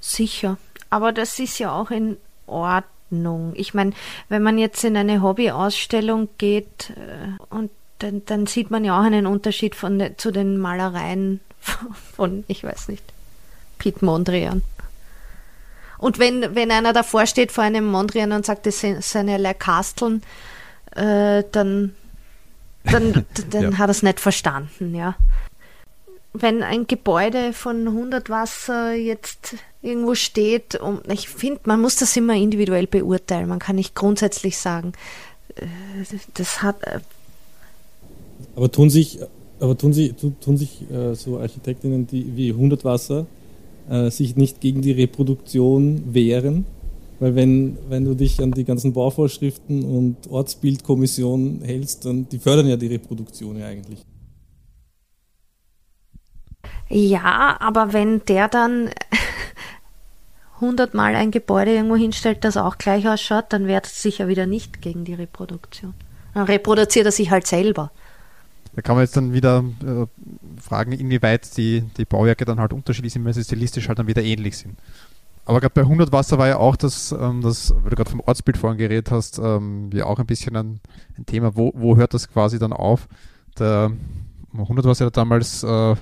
Sicher. 0.00 0.56
Aber 0.90 1.12
das 1.12 1.38
ist 1.38 1.58
ja 1.58 1.72
auch 1.72 1.90
in 1.90 2.16
Ordnung. 2.48 3.52
Ich 3.54 3.74
meine, 3.74 3.92
wenn 4.28 4.42
man 4.42 4.58
jetzt 4.58 4.84
in 4.84 4.96
eine 4.96 5.22
Hobbyausstellung 5.22 6.28
geht 6.38 6.90
äh, 6.90 7.54
und 7.54 7.70
dann, 7.98 8.24
dann, 8.26 8.46
sieht 8.46 8.70
man 8.70 8.84
ja 8.84 8.98
auch 8.98 9.04
einen 9.04 9.26
Unterschied 9.26 9.74
von, 9.74 10.02
zu 10.16 10.30
den 10.30 10.58
Malereien 10.58 11.40
von, 12.16 12.44
ich 12.48 12.62
weiß 12.62 12.88
nicht, 12.88 13.04
Piet 13.78 14.02
Mondrian. 14.02 14.62
Und 15.98 16.20
wenn, 16.20 16.54
wenn 16.54 16.70
einer 16.70 16.92
davor 16.92 17.26
steht 17.26 17.50
vor 17.50 17.64
einem 17.64 17.86
Mondrian 17.86 18.30
und 18.30 18.46
sagt, 18.46 18.66
das 18.66 18.78
sind 18.80 19.02
seine 19.02 19.54
Kasteln, 19.54 20.22
äh, 20.94 21.42
dann, 21.50 21.94
dann, 22.84 23.26
dann 23.50 23.62
ja. 23.72 23.78
hat 23.78 23.88
er 23.88 23.90
es 23.90 24.02
nicht 24.04 24.20
verstanden, 24.20 24.94
ja 24.94 25.16
wenn 26.40 26.62
ein 26.62 26.86
Gebäude 26.86 27.52
von 27.52 27.86
100 27.86 28.30
Wasser 28.30 28.94
jetzt 28.94 29.56
irgendwo 29.82 30.14
steht, 30.14 30.74
und 30.74 31.00
ich 31.10 31.28
finde, 31.28 31.60
man 31.64 31.80
muss 31.80 31.96
das 31.96 32.16
immer 32.16 32.34
individuell 32.34 32.86
beurteilen. 32.86 33.48
Man 33.48 33.58
kann 33.58 33.76
nicht 33.76 33.94
grundsätzlich 33.94 34.58
sagen, 34.58 34.92
äh, 35.56 35.66
das 36.34 36.62
hat. 36.62 36.82
Äh, 36.82 37.00
aber 38.56 38.70
tun 38.70 38.90
sich, 38.90 39.20
aber 39.60 39.76
tun 39.76 39.92
sich, 39.92 40.14
tun 40.14 40.56
sich 40.56 40.90
äh, 40.90 41.14
so 41.14 41.38
Architektinnen 41.38 42.06
die, 42.06 42.36
wie 42.36 42.50
100 42.50 42.84
Wasser 42.84 43.26
sich 44.10 44.36
nicht 44.36 44.60
gegen 44.60 44.82
die 44.82 44.92
Reproduktion 44.92 46.12
wehren? 46.12 46.66
Weil 47.20 47.34
wenn, 47.34 47.78
wenn 47.88 48.04
du 48.04 48.12
dich 48.12 48.38
an 48.42 48.50
die 48.52 48.64
ganzen 48.64 48.92
Bauvorschriften 48.92 49.82
und 49.82 50.16
Ortsbildkommissionen 50.28 51.62
hältst, 51.62 52.04
dann 52.04 52.28
die 52.28 52.38
fördern 52.38 52.68
ja 52.68 52.76
die 52.76 52.88
Reproduktion 52.88 53.58
ja 53.58 53.64
eigentlich. 53.64 54.04
Ja, 56.88 57.56
aber 57.60 57.92
wenn 57.92 58.24
der 58.24 58.48
dann 58.48 58.90
hundertmal 60.60 61.14
ein 61.14 61.30
Gebäude 61.30 61.74
irgendwo 61.74 61.96
hinstellt, 61.96 62.44
das 62.44 62.56
auch 62.56 62.78
gleich 62.78 63.08
ausschaut, 63.08 63.46
dann 63.50 63.66
wehrt 63.66 63.86
es 63.86 64.02
sich 64.02 64.18
ja 64.18 64.28
wieder 64.28 64.46
nicht 64.46 64.80
gegen 64.80 65.04
die 65.04 65.14
Reproduktion. 65.14 65.94
Dann 66.34 66.44
reproduziert 66.44 67.06
er 67.06 67.12
sich 67.12 67.30
halt 67.30 67.46
selber. 67.46 67.90
Da 68.74 68.82
kann 68.82 68.94
man 68.94 69.04
jetzt 69.04 69.16
dann 69.16 69.32
wieder 69.32 69.64
äh, 69.84 70.06
fragen, 70.60 70.92
inwieweit 70.92 71.56
die, 71.56 71.82
die 71.96 72.04
Bauwerke 72.04 72.44
dann 72.44 72.60
halt 72.60 72.72
unterschiedlich 72.72 73.12
sind, 73.12 73.24
weil 73.24 73.34
sie 73.34 73.44
stilistisch 73.44 73.88
halt 73.88 73.98
dann 73.98 74.06
wieder 74.06 74.22
ähnlich 74.22 74.56
sind. 74.56 74.78
Aber 75.44 75.60
gerade 75.60 75.72
bei 75.74 75.80
100 75.80 76.12
Wasser 76.12 76.38
war 76.38 76.46
ja 76.46 76.58
auch 76.58 76.76
das, 76.76 77.10
ähm, 77.10 77.40
das 77.40 77.74
weil 77.82 77.90
du 77.90 77.96
gerade 77.96 78.10
vom 78.10 78.20
Ortsbild 78.20 78.56
vorhin 78.56 78.78
geredet 78.78 79.10
hast, 79.10 79.38
ähm, 79.38 79.90
ja 79.92 80.04
auch 80.04 80.18
ein 80.18 80.26
bisschen 80.26 80.54
ein, 80.56 80.80
ein 81.16 81.26
Thema, 81.26 81.56
wo, 81.56 81.72
wo 81.74 81.96
hört 81.96 82.14
das 82.14 82.28
quasi 82.28 82.58
dann 82.58 82.72
auf? 82.72 83.08
Der 83.58 83.90
100 84.52 84.84
Wasser 84.84 85.06
ja 85.06 85.10
damals 85.10 85.62
äh, 85.64 85.96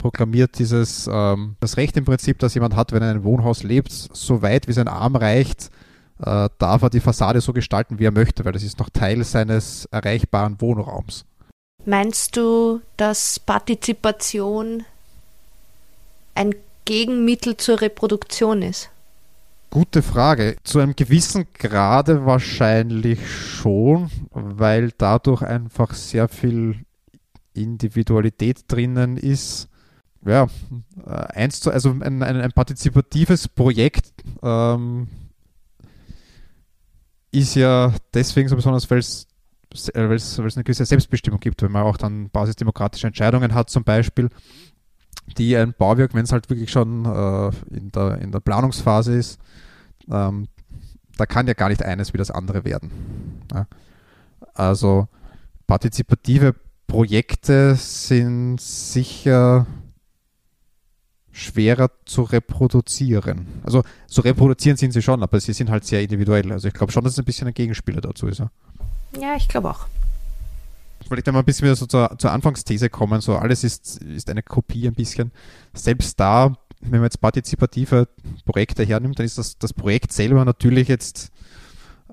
proklamiert 0.00 0.58
dieses 0.58 1.08
ähm, 1.12 1.56
das 1.60 1.76
Recht 1.76 1.96
im 1.96 2.04
Prinzip, 2.04 2.38
dass 2.38 2.54
jemand 2.54 2.74
hat, 2.74 2.92
wenn 2.92 3.02
er 3.02 3.10
in 3.10 3.16
einem 3.16 3.24
Wohnhaus 3.24 3.62
lebt, 3.62 3.92
so 3.92 4.42
weit 4.42 4.66
wie 4.66 4.72
sein 4.72 4.88
Arm 4.88 5.14
reicht, 5.14 5.70
äh, 6.18 6.48
darf 6.58 6.82
er 6.82 6.90
die 6.90 7.00
Fassade 7.00 7.40
so 7.40 7.52
gestalten, 7.52 7.98
wie 7.98 8.06
er 8.06 8.10
möchte, 8.10 8.44
weil 8.44 8.52
das 8.52 8.62
ist 8.62 8.78
noch 8.78 8.88
Teil 8.88 9.22
seines 9.24 9.86
erreichbaren 9.92 10.60
Wohnraums. 10.60 11.24
Meinst 11.84 12.36
du, 12.36 12.80
dass 12.96 13.38
Partizipation 13.38 14.84
ein 16.34 16.54
Gegenmittel 16.84 17.56
zur 17.56 17.80
Reproduktion 17.80 18.62
ist? 18.62 18.90
Gute 19.70 20.02
Frage. 20.02 20.56
Zu 20.64 20.80
einem 20.80 20.96
gewissen 20.96 21.46
Grade 21.54 22.26
wahrscheinlich 22.26 23.20
schon, 23.30 24.10
weil 24.30 24.92
dadurch 24.98 25.42
einfach 25.42 25.94
sehr 25.94 26.28
viel 26.28 26.84
Individualität 27.54 28.64
drinnen 28.68 29.16
ist. 29.16 29.69
Ja, 30.24 30.48
äh, 31.06 31.10
eins 31.10 31.60
zu, 31.60 31.70
also 31.70 31.90
ein, 31.90 32.22
ein, 32.22 32.22
ein 32.22 32.52
partizipatives 32.52 33.48
Projekt 33.48 34.12
ähm, 34.42 35.08
ist 37.30 37.54
ja 37.54 37.94
deswegen 38.12 38.48
so 38.48 38.56
besonders, 38.56 38.90
weil 38.90 38.98
es 38.98 39.26
weil 39.94 40.12
es 40.14 40.38
eine 40.38 40.64
gewisse 40.64 40.84
Selbstbestimmung 40.84 41.38
gibt, 41.38 41.62
wenn 41.62 41.70
man 41.70 41.84
auch 41.84 41.96
dann 41.96 42.28
basisdemokratische 42.30 43.06
Entscheidungen 43.06 43.54
hat, 43.54 43.70
zum 43.70 43.84
Beispiel, 43.84 44.28
die 45.38 45.56
ein 45.56 45.74
Bauwerk, 45.78 46.12
wenn 46.12 46.24
es 46.24 46.32
halt 46.32 46.50
wirklich 46.50 46.72
schon 46.72 47.04
äh, 47.04 47.50
in, 47.70 47.90
der, 47.92 48.18
in 48.18 48.32
der 48.32 48.40
Planungsphase 48.40 49.14
ist, 49.14 49.38
ähm, 50.10 50.48
da 51.16 51.26
kann 51.26 51.46
ja 51.46 51.54
gar 51.54 51.68
nicht 51.68 51.84
eines 51.84 52.12
wie 52.12 52.18
das 52.18 52.32
andere 52.32 52.64
werden. 52.64 52.90
Ja. 53.52 53.66
Also 54.54 55.06
partizipative 55.66 56.56
Projekte 56.88 57.76
sind 57.76 58.60
sicher 58.60 59.66
schwerer 61.40 61.90
zu 62.04 62.22
reproduzieren. 62.22 63.46
Also 63.62 63.82
zu 64.06 64.20
reproduzieren 64.20 64.76
sind 64.76 64.92
sie 64.92 65.02
schon, 65.02 65.22
aber 65.22 65.40
sie 65.40 65.52
sind 65.52 65.70
halt 65.70 65.84
sehr 65.84 66.02
individuell. 66.02 66.52
Also 66.52 66.68
ich 66.68 66.74
glaube 66.74 66.92
schon, 66.92 67.02
dass 67.04 67.14
es 67.14 67.18
ein 67.18 67.24
bisschen 67.24 67.48
ein 67.48 67.54
Gegenspieler 67.54 68.00
dazu 68.00 68.26
ist. 68.26 68.38
Ja, 68.38 68.50
ja 69.18 69.36
ich 69.36 69.48
glaube 69.48 69.70
auch. 69.70 69.86
Vielleicht 71.06 71.26
einmal 71.28 71.42
ein 71.42 71.46
bisschen 71.46 71.64
wieder 71.64 71.76
so 71.76 71.86
zur, 71.86 72.16
zur 72.18 72.30
Anfangsthese 72.30 72.90
kommen. 72.90 73.20
So 73.20 73.36
alles 73.36 73.64
ist, 73.64 74.02
ist 74.02 74.30
eine 74.30 74.42
Kopie 74.42 74.86
ein 74.86 74.94
bisschen. 74.94 75.32
Selbst 75.72 76.20
da, 76.20 76.56
wenn 76.80 77.00
man 77.00 77.04
jetzt 77.04 77.20
partizipative 77.20 78.08
Projekte 78.44 78.84
hernimmt, 78.84 79.18
dann 79.18 79.26
ist 79.26 79.38
das, 79.38 79.58
das 79.58 79.72
Projekt 79.72 80.12
selber 80.12 80.44
natürlich 80.44 80.88
jetzt 80.88 81.32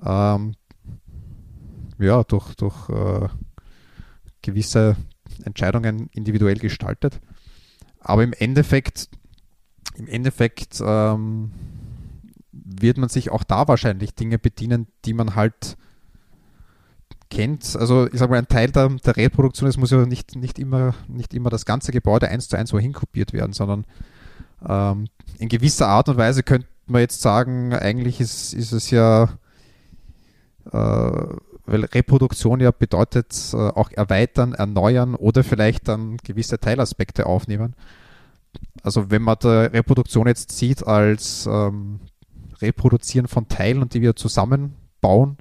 ähm, 0.04 0.56
ja, 2.00 2.24
durch, 2.24 2.56
durch 2.56 2.90
äh, 2.90 3.28
gewisse 4.42 4.96
Entscheidungen 5.44 6.10
individuell 6.14 6.58
gestaltet. 6.58 7.20
Aber 8.00 8.24
im 8.24 8.34
Endeffekt, 8.34 9.10
im 9.98 10.08
Endeffekt 10.08 10.82
ähm, 10.86 11.52
wird 12.52 12.98
man 12.98 13.10
sich 13.10 13.32
auch 13.32 13.44
da 13.44 13.68
wahrscheinlich 13.68 14.14
Dinge 14.16 14.38
bedienen, 14.38 14.88
die 15.06 15.14
man 15.14 15.36
halt 15.36 15.78
kennt. 17.30 17.76
Also 17.76 18.08
ich 18.08 18.20
sage 18.20 18.32
mal, 18.32 18.38
ein 18.38 18.48
Teil 18.48 18.72
der, 18.72 18.90
der 18.90 19.18
Reproduktion, 19.18 19.70
es 19.70 19.78
muss 19.78 19.92
ja 19.92 20.06
nicht, 20.06 20.36
nicht, 20.36 20.60
immer, 20.60 20.94
nicht 21.08 21.34
immer 21.34 21.50
das 21.50 21.66
ganze 21.66 21.92
Gebäude 21.92 22.30
eins 22.30 22.48
zu 22.48 22.58
eins 22.58 22.74
wohin 22.74 22.94
kopiert 22.94 23.34
werden, 23.34 23.54
sondern 23.54 23.86
ähm, 24.68 25.08
in 25.40 25.50
gewisser 25.50 25.88
Art 25.88 26.10
und 26.10 26.18
Weise 26.18 26.44
könnte 26.44 26.68
man 26.86 27.02
jetzt 27.02 27.22
sagen, 27.22 27.74
eigentlich 27.74 28.22
ist, 28.22 28.54
ist 28.54 28.72
es 28.72 28.92
ja, 28.92 29.30
äh, 30.72 31.36
weil 31.66 31.86
Reproduktion 31.86 32.60
ja 32.60 32.72
bedeutet 32.72 33.36
äh, 33.54 33.58
auch 33.58 33.92
erweitern, 33.92 34.54
erneuern 34.54 35.16
oder 35.16 35.44
vielleicht 35.44 35.88
dann 35.88 36.18
gewisse 36.18 36.60
Teilaspekte 36.60 37.26
aufnehmen. 37.26 37.76
Also 38.84 39.10
wenn 39.10 39.22
man 39.22 39.38
die 39.42 39.48
Reproduktion 39.48 40.28
jetzt 40.28 40.52
sieht 40.52 40.86
als 40.86 41.46
ähm, 41.46 42.00
Reproduzieren 42.62 43.28
von 43.28 43.48
Teilen 43.48 43.82
und 43.82 43.94
die 43.94 44.02
wir 44.02 44.16
zusammenbauen, 44.16 45.38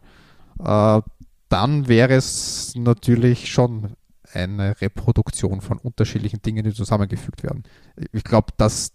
äh, 0.58 1.00
dann 1.48 1.88
wäre 1.88 2.14
es 2.14 2.74
natürlich 2.74 3.50
schon 3.50 3.94
eine 4.32 4.80
Reproduktion 4.80 5.60
von 5.60 5.78
unterschiedlichen 5.78 6.42
Dingen, 6.42 6.64
die 6.64 6.72
zusammengefügt 6.72 7.42
werden. 7.42 7.62
Ich 8.12 8.24
glaube, 8.24 8.52
das 8.56 8.92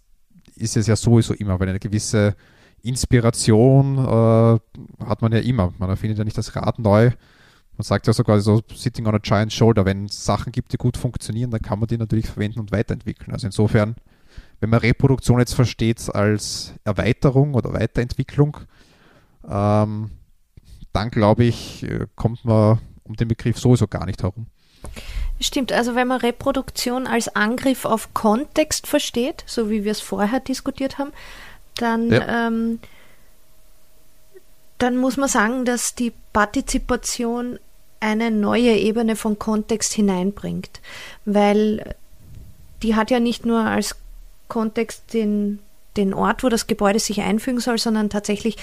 ist 0.54 0.76
es 0.76 0.86
ja 0.86 0.96
sowieso 0.96 1.34
immer, 1.34 1.58
weil 1.58 1.68
eine 1.68 1.80
gewisse 1.80 2.36
Inspiration 2.82 3.98
äh, 3.98 4.58
hat 5.04 5.22
man 5.22 5.32
ja 5.32 5.38
immer. 5.38 5.72
Man 5.78 5.88
erfindet 5.88 6.18
ja 6.18 6.24
nicht 6.24 6.38
das 6.38 6.54
Rad 6.56 6.78
neu. 6.78 7.10
Man 7.76 7.84
sagt 7.84 8.06
ja 8.06 8.12
sogar 8.12 8.40
so 8.40 8.60
sitting 8.74 9.06
on 9.06 9.14
a 9.14 9.18
giant 9.18 9.52
shoulder. 9.52 9.84
Wenn 9.84 10.06
es 10.06 10.24
Sachen 10.24 10.52
gibt, 10.52 10.72
die 10.72 10.76
gut 10.76 10.96
funktionieren, 10.96 11.50
dann 11.50 11.62
kann 11.62 11.78
man 11.78 11.86
die 11.86 11.96
natürlich 11.96 12.26
verwenden 12.26 12.60
und 12.60 12.72
weiterentwickeln. 12.72 13.32
Also 13.32 13.46
insofern, 13.46 13.96
wenn 14.62 14.70
man 14.70 14.78
Reproduktion 14.78 15.40
jetzt 15.40 15.54
versteht 15.54 16.00
als 16.14 16.72
Erweiterung 16.84 17.54
oder 17.54 17.72
Weiterentwicklung, 17.72 18.58
ähm, 19.44 20.12
dann 20.92 21.10
glaube 21.10 21.42
ich, 21.42 21.82
äh, 21.82 22.06
kommt 22.14 22.44
man 22.44 22.78
um 23.02 23.16
den 23.16 23.26
Begriff 23.26 23.58
sowieso 23.58 23.88
gar 23.88 24.06
nicht 24.06 24.22
herum. 24.22 24.46
Stimmt, 25.40 25.72
also 25.72 25.96
wenn 25.96 26.06
man 26.06 26.20
Reproduktion 26.20 27.08
als 27.08 27.34
Angriff 27.34 27.84
auf 27.84 28.14
Kontext 28.14 28.86
versteht, 28.86 29.42
so 29.46 29.68
wie 29.68 29.82
wir 29.82 29.90
es 29.90 30.00
vorher 30.00 30.38
diskutiert 30.38 30.96
haben, 30.96 31.10
dann, 31.74 32.12
ja. 32.12 32.46
ähm, 32.46 32.78
dann 34.78 34.96
muss 34.96 35.16
man 35.16 35.28
sagen, 35.28 35.64
dass 35.64 35.96
die 35.96 36.12
Partizipation 36.32 37.58
eine 37.98 38.30
neue 38.30 38.76
Ebene 38.76 39.16
von 39.16 39.40
Kontext 39.40 39.92
hineinbringt, 39.92 40.80
weil 41.24 41.96
die 42.84 42.94
hat 42.94 43.10
ja 43.10 43.18
nicht 43.18 43.44
nur 43.44 43.64
als 43.64 43.96
Kontext 44.52 45.14
den, 45.14 45.60
den 45.96 46.12
Ort, 46.12 46.44
wo 46.44 46.50
das 46.50 46.66
Gebäude 46.66 46.98
sich 46.98 47.22
einfügen 47.22 47.58
soll, 47.58 47.78
sondern 47.78 48.10
tatsächlich 48.10 48.58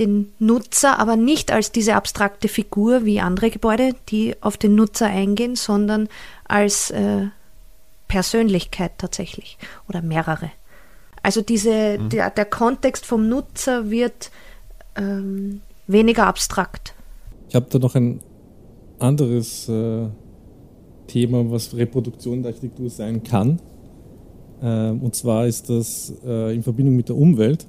den 0.00 0.32
Nutzer, 0.40 0.98
aber 0.98 1.14
nicht 1.14 1.52
als 1.52 1.70
diese 1.70 1.94
abstrakte 1.94 2.48
Figur 2.48 3.04
wie 3.04 3.20
andere 3.20 3.50
Gebäude, 3.50 3.94
die 4.08 4.34
auf 4.40 4.56
den 4.56 4.74
Nutzer 4.74 5.06
eingehen, 5.06 5.54
sondern 5.54 6.08
als 6.48 6.90
äh, 6.90 7.26
Persönlichkeit 8.08 8.92
tatsächlich 8.98 9.56
oder 9.88 10.02
mehrere. 10.02 10.50
Also 11.22 11.42
diese, 11.42 11.98
mhm. 11.98 12.08
der, 12.08 12.30
der 12.30 12.46
Kontext 12.46 13.06
vom 13.06 13.28
Nutzer 13.28 13.88
wird 13.90 14.32
ähm, 14.96 15.60
weniger 15.86 16.26
abstrakt. 16.26 16.94
Ich 17.48 17.54
habe 17.54 17.66
da 17.70 17.78
noch 17.78 17.94
ein 17.94 18.20
anderes 18.98 19.68
äh, 19.68 20.08
Thema, 21.06 21.48
was 21.52 21.76
Reproduktion 21.76 22.42
der 22.42 22.50
Architektur 22.50 22.90
sein 22.90 23.22
kann. 23.22 23.60
Ähm, 24.62 25.00
und 25.00 25.14
zwar 25.14 25.46
ist 25.46 25.70
das 25.70 26.12
äh, 26.24 26.54
in 26.54 26.62
Verbindung 26.62 26.96
mit 26.96 27.08
der 27.08 27.16
Umwelt. 27.16 27.66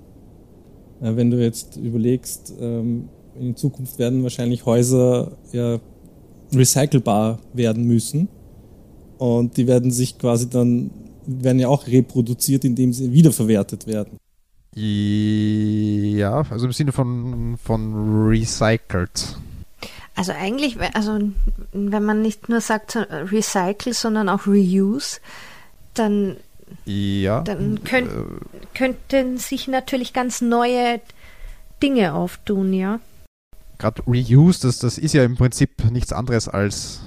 Äh, 1.02 1.16
wenn 1.16 1.32
du 1.32 1.42
jetzt 1.42 1.78
überlegst, 1.78 2.54
ähm, 2.60 3.10
in 3.40 3.56
Zukunft 3.56 3.98
werden 3.98 4.24
wahrscheinlich 4.24 4.66
Häuser 4.66 5.32
ja 5.52 5.80
recycelbar 6.54 7.40
werden 7.54 7.86
müssen. 7.86 8.28
Und 9.18 9.58
die 9.58 9.68
werden 9.68 9.92
sich 9.92 10.18
quasi 10.18 10.50
dann, 10.50 10.92
werden 11.26 11.60
ja 11.60 11.68
auch 11.68 11.88
reproduziert, 11.88 12.66
indem 12.66 12.92
sie 12.92 13.14
wiederverwertet 13.14 13.88
werden. 13.88 14.18
Ja, 14.74 16.44
also 16.50 16.66
im 16.66 16.72
Sinne 16.72 16.92
von, 16.92 17.58
von 17.64 18.28
recycelt. 18.28 19.38
Also 20.16 20.32
eigentlich, 20.34 20.78
also 20.94 21.20
wenn 21.72 22.04
man 22.04 22.22
nicht 22.22 22.50
nur 22.50 22.62
sagt 22.62 22.96
recycle, 22.96 23.94
sondern 23.94 24.30
auch 24.30 24.48
reuse, 24.48 25.20
dann 25.94 26.38
ja. 26.86 27.42
Dann 27.42 27.84
könnt, 27.84 28.12
äh, 28.12 28.26
könnten 28.74 29.38
sich 29.38 29.68
natürlich 29.68 30.14
ganz 30.14 30.42
neue 30.42 31.02
Dinge 31.82 32.14
auftun, 32.14 32.74
ja. 32.74 33.00
Gerade 33.78 34.04
Reuse, 34.06 34.68
das, 34.68 34.80
das 34.80 34.98
ist 34.98 35.14
ja 35.14 35.24
im 35.24 35.36
Prinzip 35.36 35.84
nichts 35.92 36.14
anderes 36.14 36.48
als 36.48 37.02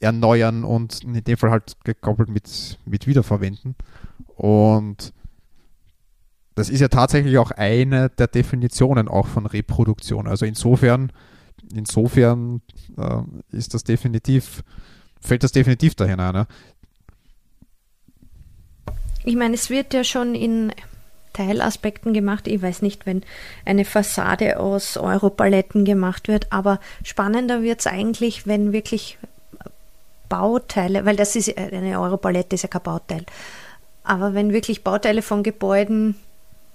erneuern 0.00 0.64
und 0.64 1.02
in 1.02 1.22
dem 1.24 1.36
Fall 1.36 1.50
halt 1.50 1.76
gekoppelt 1.84 2.28
mit, 2.28 2.78
mit 2.86 3.06
Wiederverwenden. 3.06 3.74
Und 4.36 5.12
das 6.54 6.70
ist 6.70 6.80
ja 6.80 6.88
tatsächlich 6.88 7.38
auch 7.38 7.50
eine 7.50 8.10
der 8.10 8.28
Definitionen 8.28 9.08
auch 9.08 9.26
von 9.26 9.46
Reproduktion. 9.46 10.28
Also 10.28 10.46
insofern, 10.46 11.10
insofern 11.72 12.60
äh, 12.96 13.22
ist 13.50 13.74
das 13.74 13.82
definitiv, 13.82 14.62
fällt 15.20 15.42
das 15.42 15.52
definitiv 15.52 15.94
dahin 15.94 16.20
ein. 16.20 16.34
Ne? 16.34 16.46
Ich 19.24 19.36
meine, 19.36 19.54
es 19.54 19.70
wird 19.70 19.94
ja 19.94 20.04
schon 20.04 20.34
in 20.34 20.72
Teilaspekten 21.32 22.14
gemacht. 22.14 22.46
Ich 22.46 22.62
weiß 22.62 22.82
nicht, 22.82 23.06
wenn 23.06 23.22
eine 23.64 23.84
Fassade 23.84 24.60
aus 24.60 24.96
Europaletten 24.96 25.84
gemacht 25.84 26.28
wird, 26.28 26.52
aber 26.52 26.78
spannender 27.02 27.62
wird 27.62 27.80
es 27.80 27.86
eigentlich, 27.86 28.46
wenn 28.46 28.72
wirklich 28.72 29.18
Bauteile, 30.28 31.04
weil 31.04 31.16
das 31.16 31.36
ist 31.36 31.56
eine 31.56 32.00
Europalette 32.00 32.54
ist 32.54 32.62
ja 32.62 32.68
kein 32.68 32.82
Bauteil, 32.82 33.24
aber 34.04 34.34
wenn 34.34 34.52
wirklich 34.52 34.82
Bauteile 34.82 35.22
von 35.22 35.42
Gebäuden 35.42 36.16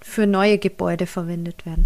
für 0.01 0.27
neue 0.27 0.57
Gebäude 0.57 1.07
verwendet 1.07 1.65
werden. 1.65 1.85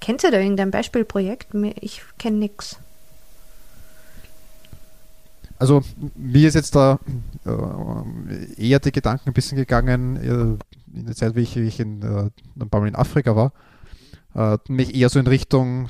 Kennt 0.00 0.24
ihr 0.24 0.30
da 0.30 0.38
irgendein 0.38 0.72
Beispielprojekt? 0.72 1.54
Ich 1.80 2.02
kenne 2.18 2.38
nichts. 2.38 2.78
Also 5.62 5.80
mir 6.16 6.48
ist 6.48 6.54
jetzt 6.54 6.74
da 6.74 6.98
äh, 7.46 8.60
eher 8.60 8.80
die 8.80 8.90
Gedanken 8.90 9.28
ein 9.28 9.32
bisschen 9.32 9.56
gegangen, 9.56 10.16
äh, 10.16 10.98
in 10.98 11.06
der 11.06 11.14
Zeit, 11.14 11.36
wie 11.36 11.42
ich, 11.42 11.54
wie 11.54 11.68
ich 11.68 11.78
in, 11.78 12.02
äh, 12.02 12.30
ein 12.60 12.68
paar 12.68 12.80
Mal 12.80 12.88
in 12.88 12.96
Afrika 12.96 13.36
war, 13.36 13.52
äh, 14.34 14.58
mich 14.66 14.92
eher 14.92 15.08
so 15.08 15.20
in 15.20 15.28
Richtung 15.28 15.88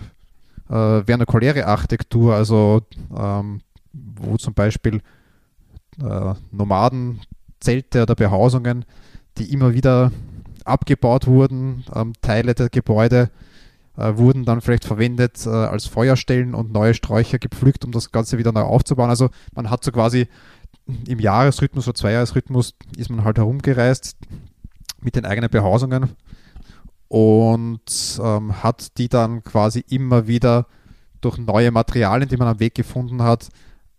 äh, 0.68 1.02
vernakuläre 1.04 1.64
Architektur, 1.64 2.34
also 2.34 2.82
ähm, 3.16 3.62
wo 3.94 4.36
zum 4.36 4.52
Beispiel 4.52 5.00
äh, 6.02 6.34
Nomadenzelte 6.50 8.02
oder 8.02 8.14
Behausungen, 8.14 8.84
die 9.38 9.54
immer 9.54 9.72
wieder 9.72 10.12
abgebaut 10.66 11.26
wurden, 11.26 11.82
ähm, 11.94 12.12
Teile 12.20 12.54
der 12.54 12.68
Gebäude 12.68 13.30
äh, 13.96 14.16
wurden 14.16 14.44
dann 14.44 14.60
vielleicht 14.60 14.84
verwendet 14.84 15.46
äh, 15.46 15.50
als 15.50 15.86
Feuerstellen 15.86 16.54
und 16.54 16.72
neue 16.72 16.94
Sträucher 16.94 17.38
gepflückt, 17.38 17.84
um 17.84 17.92
das 17.92 18.12
Ganze 18.12 18.38
wieder 18.38 18.52
neu 18.52 18.62
aufzubauen. 18.62 19.10
Also 19.10 19.30
man 19.54 19.70
hat 19.70 19.84
so 19.84 19.92
quasi 19.92 20.28
im 21.06 21.18
Jahresrhythmus 21.18 21.86
oder 21.86 21.94
Zweijahresrhythmus 21.94 22.74
ist 22.96 23.10
man 23.10 23.24
halt 23.24 23.38
herumgereist 23.38 24.16
mit 25.00 25.16
den 25.16 25.24
eigenen 25.24 25.50
Behausungen 25.50 26.10
und 27.08 28.20
ähm, 28.22 28.62
hat 28.62 28.98
die 28.98 29.08
dann 29.08 29.42
quasi 29.44 29.84
immer 29.88 30.26
wieder 30.26 30.66
durch 31.20 31.38
neue 31.38 31.70
Materialien, 31.70 32.28
die 32.28 32.36
man 32.36 32.48
am 32.48 32.60
Weg 32.60 32.74
gefunden 32.74 33.22
hat, 33.22 33.48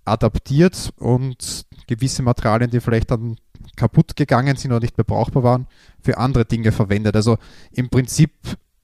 adaptiert 0.05 0.93
und 0.97 1.65
gewisse 1.87 2.23
Materialien, 2.23 2.69
die 2.69 2.81
vielleicht 2.81 3.11
dann 3.11 3.37
kaputt 3.75 4.15
gegangen 4.15 4.55
sind 4.57 4.71
oder 4.71 4.81
nicht 4.81 4.97
mehr 4.97 5.05
brauchbar 5.05 5.43
waren, 5.43 5.67
für 6.01 6.17
andere 6.17 6.45
Dinge 6.45 6.71
verwendet. 6.71 7.15
Also 7.15 7.37
im 7.71 7.89
Prinzip 7.89 8.31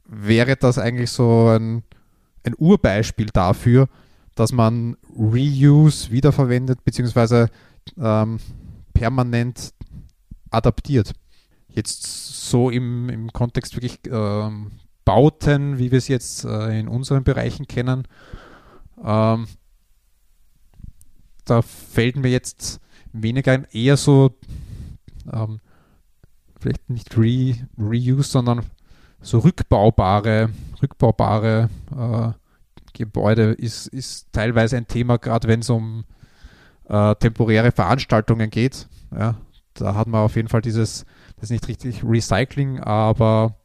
wäre 0.09 0.55
das 0.55 0.77
eigentlich 0.77 1.11
so 1.11 1.47
ein, 1.47 1.83
ein 2.43 2.55
Urbeispiel 2.57 3.27
dafür, 3.27 3.87
dass 4.35 4.51
man 4.51 4.97
Reuse 5.17 6.11
wiederverwendet 6.11 6.83
bzw. 6.83 7.47
Ähm, 7.97 8.39
permanent 8.93 9.73
adaptiert. 10.49 11.13
Jetzt 11.67 12.49
so 12.49 12.69
im, 12.69 13.09
im 13.09 13.31
Kontext 13.31 13.75
wirklich 13.75 13.99
ähm, 14.09 14.71
Bauten, 15.05 15.77
wie 15.77 15.91
wir 15.91 15.97
es 15.97 16.07
jetzt 16.07 16.45
äh, 16.45 16.79
in 16.79 16.87
unseren 16.87 17.23
Bereichen 17.23 17.67
kennen, 17.67 18.07
ähm, 19.03 19.47
da 21.45 21.61
fällt 21.61 22.15
mir 22.15 22.29
jetzt 22.29 22.79
weniger 23.11 23.53
ein, 23.53 23.67
eher 23.71 23.97
so 23.97 24.35
ähm, 25.31 25.59
vielleicht 26.59 26.89
nicht 26.89 27.17
Re 27.17 27.55
Reuse, 27.77 28.23
sondern 28.23 28.65
so 29.21 29.39
rückbaubare, 29.39 30.49
rückbaubare 30.82 31.69
äh, 31.91 32.32
Gebäude 32.93 33.51
ist, 33.51 33.88
ist 33.88 34.27
teilweise 34.32 34.77
ein 34.77 34.88
Thema, 34.88 35.17
gerade 35.17 35.47
wenn 35.47 35.62
es 35.62 35.69
um 35.69 36.05
äh, 36.88 37.15
temporäre 37.15 37.71
Veranstaltungen 37.71 38.49
geht. 38.49 38.88
Ja, 39.17 39.36
da 39.73 39.95
hat 39.95 40.08
man 40.08 40.21
auf 40.21 40.36
jeden 40.36 40.49
Fall 40.49 40.62
dieses, 40.62 41.05
das 41.36 41.45
ist 41.45 41.51
nicht 41.51 41.67
richtig 41.67 42.03
Recycling, 42.03 42.79
aber 42.79 43.55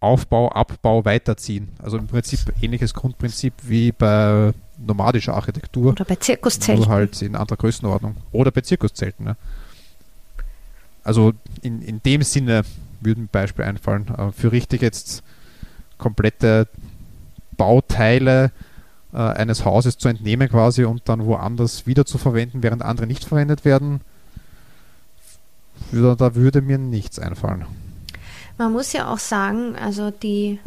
Aufbau, 0.00 0.50
Abbau, 0.50 1.04
Weiterziehen. 1.04 1.68
Also 1.78 1.98
im 1.98 2.06
Prinzip 2.06 2.40
ähnliches 2.60 2.94
Grundprinzip 2.94 3.54
wie 3.62 3.92
bei 3.92 4.52
nomadischer 4.78 5.34
Architektur. 5.34 5.92
Oder 5.92 6.04
bei 6.04 6.16
Zirkuszelten. 6.16 6.84
Nur 6.84 6.92
halt 6.92 7.20
in 7.22 7.34
anderer 7.34 7.56
Größenordnung. 7.56 8.16
Oder 8.30 8.50
bei 8.50 8.60
Zirkuszelten. 8.60 9.26
Ja. 9.26 9.36
Also 11.02 11.32
in, 11.62 11.82
in 11.82 12.02
dem 12.02 12.22
Sinne 12.22 12.62
würde 13.06 13.22
ein 13.22 13.28
Beispiel 13.28 13.64
einfallen. 13.64 14.06
Äh, 14.08 14.32
für 14.32 14.52
richtig 14.52 14.82
jetzt 14.82 15.22
komplette 15.96 16.68
Bauteile 17.56 18.50
äh, 19.12 19.16
eines 19.16 19.64
Hauses 19.64 19.96
zu 19.96 20.08
entnehmen 20.08 20.48
quasi 20.48 20.84
und 20.84 21.08
dann 21.08 21.24
woanders 21.24 21.86
wieder 21.86 22.04
zu 22.04 22.18
verwenden, 22.18 22.62
während 22.62 22.82
andere 22.82 23.06
nicht 23.06 23.24
verwendet 23.24 23.64
werden, 23.64 24.02
da 25.92 26.34
würde 26.34 26.62
mir 26.62 26.78
nichts 26.78 27.18
einfallen. 27.18 27.64
Man 28.58 28.72
muss 28.72 28.92
ja 28.92 29.12
auch 29.12 29.18
sagen, 29.18 29.76
also 29.76 30.10
die 30.10 30.58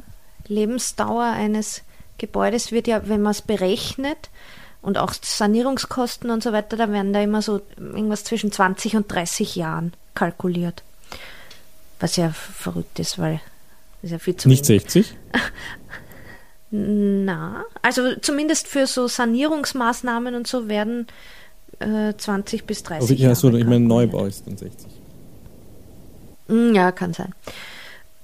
Lebensdauer 0.48 1.26
eines 1.26 1.82
Gebäudes 2.18 2.72
wird 2.72 2.88
ja, 2.88 3.08
wenn 3.08 3.22
man 3.22 3.32
es 3.32 3.42
berechnet 3.42 4.30
und 4.82 4.98
auch 4.98 5.14
Sanierungskosten 5.14 6.30
und 6.30 6.44
so 6.44 6.54
weiter, 6.54 6.78
da 6.78 6.92
werden 6.92 7.14
da 7.14 7.22
immer 7.22 7.42
so 7.42 7.62
irgendwas 7.78 8.24
zwischen 8.24 8.52
20 8.52 8.96
und 8.96 9.12
30 9.12 9.56
Jahren 9.56 9.94
kalkuliert. 10.16 10.84
Was 12.00 12.16
ja 12.16 12.30
verrückt 12.30 13.00
ist, 13.00 13.20
weil 13.20 13.42
das 14.02 14.04
ist 14.04 14.12
ja 14.12 14.20
viel 14.20 14.36
zu 14.36 14.48
Nicht 14.48 14.68
wenig. 14.68 14.84
60? 14.84 15.16
Na, 16.72 17.66
also 17.82 18.16
zumindest 18.16 18.68
für 18.68 18.86
so 18.86 19.08
Sanierungsmaßnahmen 19.08 20.36
und 20.36 20.48
so 20.48 20.68
werden 20.68 21.08
äh, 21.80 22.14
20 22.16 22.66
bis 22.66 22.84
30 22.84 23.02
also, 23.02 23.14
ja, 23.24 23.36
so, 23.36 23.50
ich 23.58 23.66
meine, 23.66 23.86
Neubau 23.86 24.26
ist 24.26 24.46
dann 24.46 24.58
60. 24.58 24.88
Hm, 26.48 26.76
ja, 26.76 26.92
kann 26.92 27.14
sein. 27.14 27.34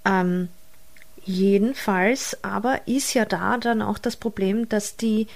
Ähm, 0.03 0.49
jedenfalls 1.23 2.37
aber 2.43 2.87
ist 2.87 3.13
ja 3.13 3.25
da 3.25 3.57
dann 3.57 3.81
auch 3.81 3.97
das 3.97 4.15
Problem, 4.15 4.69
dass 4.69 4.95
die, 4.95 5.27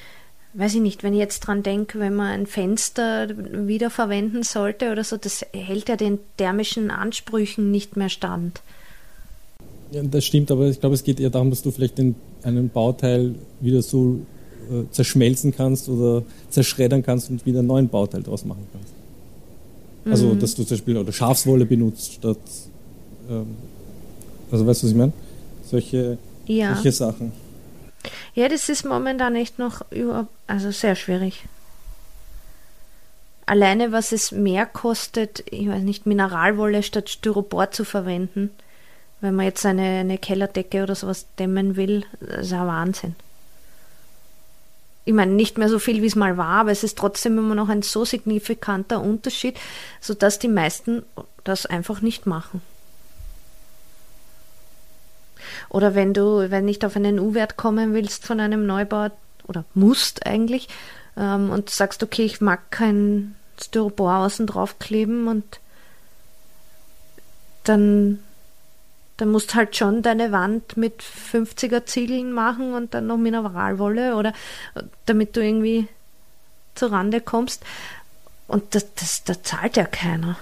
weiß 0.53 0.75
ich 0.75 0.81
nicht, 0.81 1.03
wenn 1.03 1.13
ich 1.13 1.19
jetzt 1.19 1.41
dran 1.41 1.63
denke, 1.63 1.99
wenn 1.99 2.15
man 2.15 2.27
ein 2.27 2.45
Fenster 2.47 3.27
wiederverwenden 3.67 4.43
sollte 4.43 4.91
oder 4.91 5.03
so, 5.03 5.17
das 5.17 5.45
hält 5.53 5.89
ja 5.89 5.95
den 5.95 6.19
thermischen 6.38 6.91
Ansprüchen 6.91 7.71
nicht 7.71 7.97
mehr 7.97 8.09
stand. 8.09 8.62
Ja, 9.91 10.03
das 10.03 10.25
stimmt, 10.25 10.51
aber 10.51 10.67
ich 10.67 10.79
glaube, 10.79 10.95
es 10.95 11.03
geht 11.03 11.19
eher 11.19 11.29
darum, 11.29 11.49
dass 11.49 11.62
du 11.62 11.71
vielleicht 11.71 11.97
den, 11.97 12.15
einen 12.43 12.69
Bauteil 12.69 13.35
wieder 13.59 13.81
so 13.81 14.19
äh, 14.69 14.83
zerschmelzen 14.91 15.55
kannst 15.55 15.89
oder 15.89 16.23
zerschreddern 16.49 17.03
kannst 17.03 17.29
und 17.29 17.45
wieder 17.45 17.59
einen 17.59 17.67
neuen 17.67 17.89
Bauteil 17.89 18.21
draus 18.21 18.45
machen 18.45 18.67
kannst. 18.71 18.93
Also, 20.05 20.33
mhm. 20.33 20.39
dass 20.39 20.55
du 20.55 20.63
zum 20.63 20.77
Beispiel 20.77 20.97
oder 20.97 21.12
Schafswolle 21.12 21.65
benutzt 21.65 22.13
statt 22.13 22.38
ähm, 23.29 23.45
also 24.51 24.65
weißt 24.65 24.83
du, 24.83 24.88
was 24.88 24.91
ich 24.91 24.97
meine? 24.97 25.13
Solche, 25.63 26.17
ja. 26.47 26.73
solche 26.73 26.91
Sachen. 26.91 27.31
Ja, 28.33 28.47
das 28.47 28.69
ist 28.69 28.85
momentan 28.85 29.35
echt 29.35 29.59
noch 29.59 29.81
über, 29.91 30.27
also 30.47 30.71
sehr 30.71 30.95
schwierig. 30.95 31.45
Alleine 33.45 33.91
was 33.91 34.11
es 34.11 34.31
mehr 34.31 34.67
kostet, 34.67 35.43
ich 35.49 35.67
weiß 35.67 35.81
nicht, 35.81 36.05
Mineralwolle 36.05 36.83
statt 36.83 37.09
Styropor 37.09 37.71
zu 37.71 37.83
verwenden, 37.83 38.51
wenn 39.21 39.35
man 39.35 39.45
jetzt 39.45 39.65
eine, 39.65 39.99
eine 39.99 40.17
Kellerdecke 40.17 40.83
oder 40.83 40.95
sowas 40.95 41.25
dämmen 41.39 41.75
will, 41.75 42.05
ist 42.19 42.53
ein 42.53 42.67
Wahnsinn. 42.67 43.15
Ich 45.03 45.13
meine, 45.13 45.31
nicht 45.31 45.57
mehr 45.57 45.69
so 45.69 45.79
viel, 45.79 46.03
wie 46.03 46.07
es 46.07 46.15
mal 46.15 46.37
war, 46.37 46.59
aber 46.59 46.71
es 46.71 46.83
ist 46.83 46.97
trotzdem 46.97 47.39
immer 47.39 47.55
noch 47.55 47.69
ein 47.69 47.81
so 47.81 48.05
signifikanter 48.05 49.01
Unterschied, 49.01 49.59
sodass 49.99 50.37
die 50.37 50.47
meisten 50.47 51.03
das 51.43 51.65
einfach 51.65 52.01
nicht 52.01 52.27
machen. 52.27 52.61
Oder 55.69 55.95
wenn 55.95 56.13
du, 56.13 56.49
wenn 56.49 56.65
nicht 56.65 56.85
auf 56.85 56.95
einen 56.95 57.19
U-Wert 57.19 57.57
kommen 57.57 57.93
willst 57.93 58.25
von 58.25 58.39
einem 58.39 58.65
Neubau 58.65 59.09
oder 59.47 59.65
musst 59.73 60.25
eigentlich 60.25 60.67
ähm, 61.17 61.49
und 61.49 61.69
sagst, 61.69 62.03
okay, 62.03 62.23
ich 62.23 62.41
mag 62.41 62.71
kein 62.71 63.35
Styropor 63.62 64.17
außen 64.17 64.47
drauf 64.47 64.79
kleben 64.79 65.27
und 65.27 65.59
dann, 67.63 68.19
dann 69.17 69.29
musst 69.29 69.55
halt 69.55 69.75
schon 69.75 70.01
deine 70.01 70.31
Wand 70.31 70.77
mit 70.77 71.03
50er 71.03 71.85
Ziegeln 71.85 72.31
machen 72.31 72.73
und 72.73 72.93
dann 72.93 73.07
noch 73.07 73.17
Mineralwolle 73.17 74.15
oder 74.15 74.33
damit 75.05 75.35
du 75.35 75.43
irgendwie 75.43 75.88
zur 76.75 76.91
Rande 76.91 77.21
kommst. 77.21 77.63
Und 78.47 78.73
das, 78.73 78.93
das, 78.95 79.23
da 79.25 79.43
zahlt 79.43 79.77
ja 79.77 79.85
keiner 79.85 80.38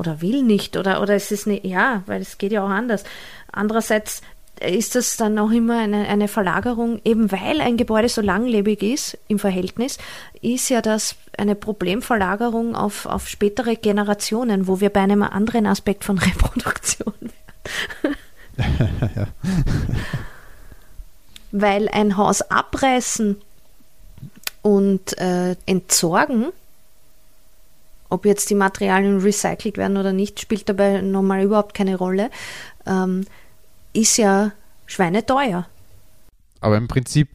oder 0.00 0.22
will 0.22 0.42
nicht 0.42 0.76
oder, 0.76 1.02
oder 1.02 1.14
es 1.14 1.30
ist 1.30 1.46
nicht, 1.46 1.64
ja, 1.64 2.02
weil 2.06 2.22
es 2.22 2.38
geht 2.38 2.52
ja 2.52 2.64
auch 2.64 2.70
anders. 2.70 3.04
Andererseits 3.52 4.22
ist 4.60 4.94
das 4.94 5.16
dann 5.16 5.38
auch 5.38 5.50
immer 5.50 5.78
eine, 5.78 6.08
eine 6.08 6.26
Verlagerung, 6.26 7.00
eben 7.04 7.30
weil 7.30 7.60
ein 7.60 7.76
Gebäude 7.76 8.08
so 8.08 8.20
langlebig 8.20 8.82
ist 8.82 9.18
im 9.28 9.38
Verhältnis, 9.38 9.98
ist 10.40 10.70
ja 10.70 10.82
das 10.82 11.16
eine 11.36 11.54
Problemverlagerung 11.54 12.74
auf, 12.74 13.06
auf 13.06 13.28
spätere 13.28 13.76
Generationen, 13.76 14.66
wo 14.66 14.80
wir 14.80 14.90
bei 14.90 15.00
einem 15.00 15.22
anderen 15.22 15.66
Aspekt 15.66 16.04
von 16.04 16.18
Reproduktion 16.18 17.14
wären. 17.20 18.16
ja. 19.16 19.26
weil 21.52 21.88
ein 21.88 22.16
Haus 22.16 22.42
abreißen 22.42 23.36
und 24.62 25.18
äh, 25.18 25.56
entsorgen 25.66 26.52
ob 28.10 28.26
jetzt 28.26 28.50
die 28.50 28.54
Materialien 28.54 29.20
recycelt 29.20 29.76
werden 29.78 29.96
oder 29.96 30.12
nicht, 30.12 30.40
spielt 30.40 30.68
dabei 30.68 31.00
normal 31.00 31.44
überhaupt 31.44 31.74
keine 31.74 31.96
Rolle. 31.96 32.30
Ähm, 32.86 33.24
ist 33.92 34.16
ja 34.18 34.52
schweineteuer. 34.86 35.66
Aber 36.60 36.76
im 36.76 36.88
Prinzip, 36.88 37.30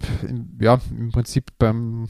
ja, 0.60 0.80
im 0.92 1.12
Prinzip 1.12 1.52
beim, 1.58 2.10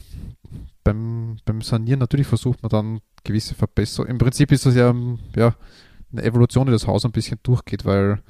beim, 0.84 1.38
beim 1.44 1.62
Sanieren 1.62 2.00
natürlich 2.00 2.26
versucht 2.26 2.62
man 2.62 2.70
dann 2.70 3.00
gewisse 3.24 3.54
Verbesserungen. 3.54 4.12
Im 4.12 4.18
Prinzip 4.18 4.52
ist 4.52 4.66
das 4.66 4.74
ja, 4.74 4.94
ja 5.34 5.54
eine 6.12 6.22
Evolution, 6.22 6.66
die 6.66 6.72
das 6.72 6.86
Haus 6.86 7.04
ein 7.04 7.12
bisschen 7.12 7.38
durchgeht, 7.42 7.84
weil 7.84 8.20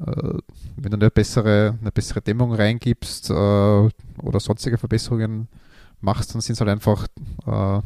äh, 0.00 0.38
wenn 0.76 0.90
du 0.90 0.96
eine 0.96 1.10
bessere, 1.10 1.78
eine 1.80 1.92
bessere 1.92 2.20
Dämmung 2.20 2.52
reingibst 2.52 3.30
äh, 3.30 3.32
oder 3.32 4.40
sonstige 4.40 4.78
Verbesserungen 4.78 5.48
machst, 6.00 6.34
dann 6.34 6.40
sind 6.40 6.54
es 6.54 6.60
halt 6.60 6.70
einfach 6.70 7.06
äh, 7.46 7.80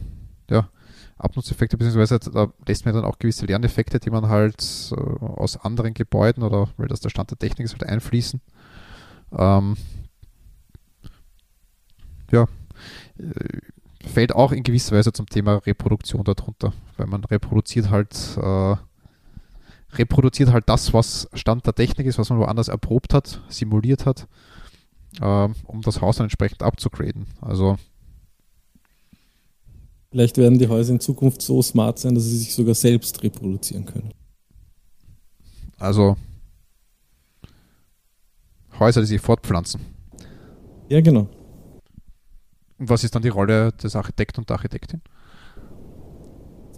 ja, 0.50 0.68
Abnutzeffekte, 1.16 1.76
beziehungsweise 1.76 2.18
da 2.18 2.52
lässt 2.66 2.84
man 2.84 2.94
dann 2.94 3.04
auch 3.04 3.18
gewisse 3.18 3.46
Lerneffekte, 3.46 4.00
die 4.00 4.10
man 4.10 4.28
halt 4.28 4.92
äh, 4.92 4.94
aus 4.94 5.56
anderen 5.56 5.94
Gebäuden 5.94 6.42
oder 6.42 6.68
weil 6.76 6.88
das 6.88 7.00
der 7.00 7.10
Stand 7.10 7.30
der 7.30 7.38
Technik 7.38 7.66
ist, 7.66 7.72
halt 7.72 7.84
einfließen. 7.84 8.40
Ähm, 9.32 9.76
ja, 12.30 12.48
äh, 13.18 14.08
fällt 14.08 14.34
auch 14.34 14.52
in 14.52 14.62
gewisser 14.62 14.96
Weise 14.96 15.12
zum 15.12 15.26
Thema 15.26 15.56
Reproduktion 15.58 16.24
darunter, 16.24 16.72
weil 16.96 17.06
man 17.06 17.24
reproduziert 17.24 17.90
halt 17.90 18.14
äh, 18.36 18.76
reproduziert 19.98 20.52
halt 20.52 20.68
das, 20.68 20.92
was 20.92 21.28
Stand 21.34 21.66
der 21.66 21.74
Technik 21.74 22.06
ist, 22.06 22.18
was 22.18 22.30
man 22.30 22.38
woanders 22.38 22.68
erprobt 22.68 23.14
hat, 23.14 23.40
simuliert 23.48 24.06
hat, 24.06 24.26
äh, 25.20 25.48
um 25.64 25.80
das 25.82 26.00
Haus 26.00 26.16
dann 26.16 26.24
entsprechend 26.24 26.62
abzugraden. 26.62 27.26
Also 27.40 27.76
Vielleicht 30.14 30.38
werden 30.38 30.60
die 30.60 30.68
Häuser 30.68 30.92
in 30.92 31.00
Zukunft 31.00 31.42
so 31.42 31.60
smart 31.60 31.98
sein, 31.98 32.14
dass 32.14 32.22
sie 32.22 32.36
sich 32.36 32.54
sogar 32.54 32.76
selbst 32.76 33.20
reproduzieren 33.24 33.84
können. 33.84 34.14
Also 35.76 36.16
Häuser, 38.78 39.00
die 39.00 39.08
sich 39.08 39.20
fortpflanzen. 39.20 39.80
Ja, 40.88 41.00
genau. 41.00 41.28
Und 42.78 42.88
was 42.88 43.02
ist 43.02 43.12
dann 43.12 43.22
die 43.22 43.28
Rolle 43.28 43.72
des 43.72 43.96
Architekten 43.96 44.42
und 44.42 44.48
der 44.48 44.54
Architektin? 44.54 45.02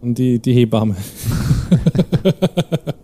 Und 0.00 0.16
die, 0.16 0.38
die 0.38 0.54
Hebamme. 0.54 0.96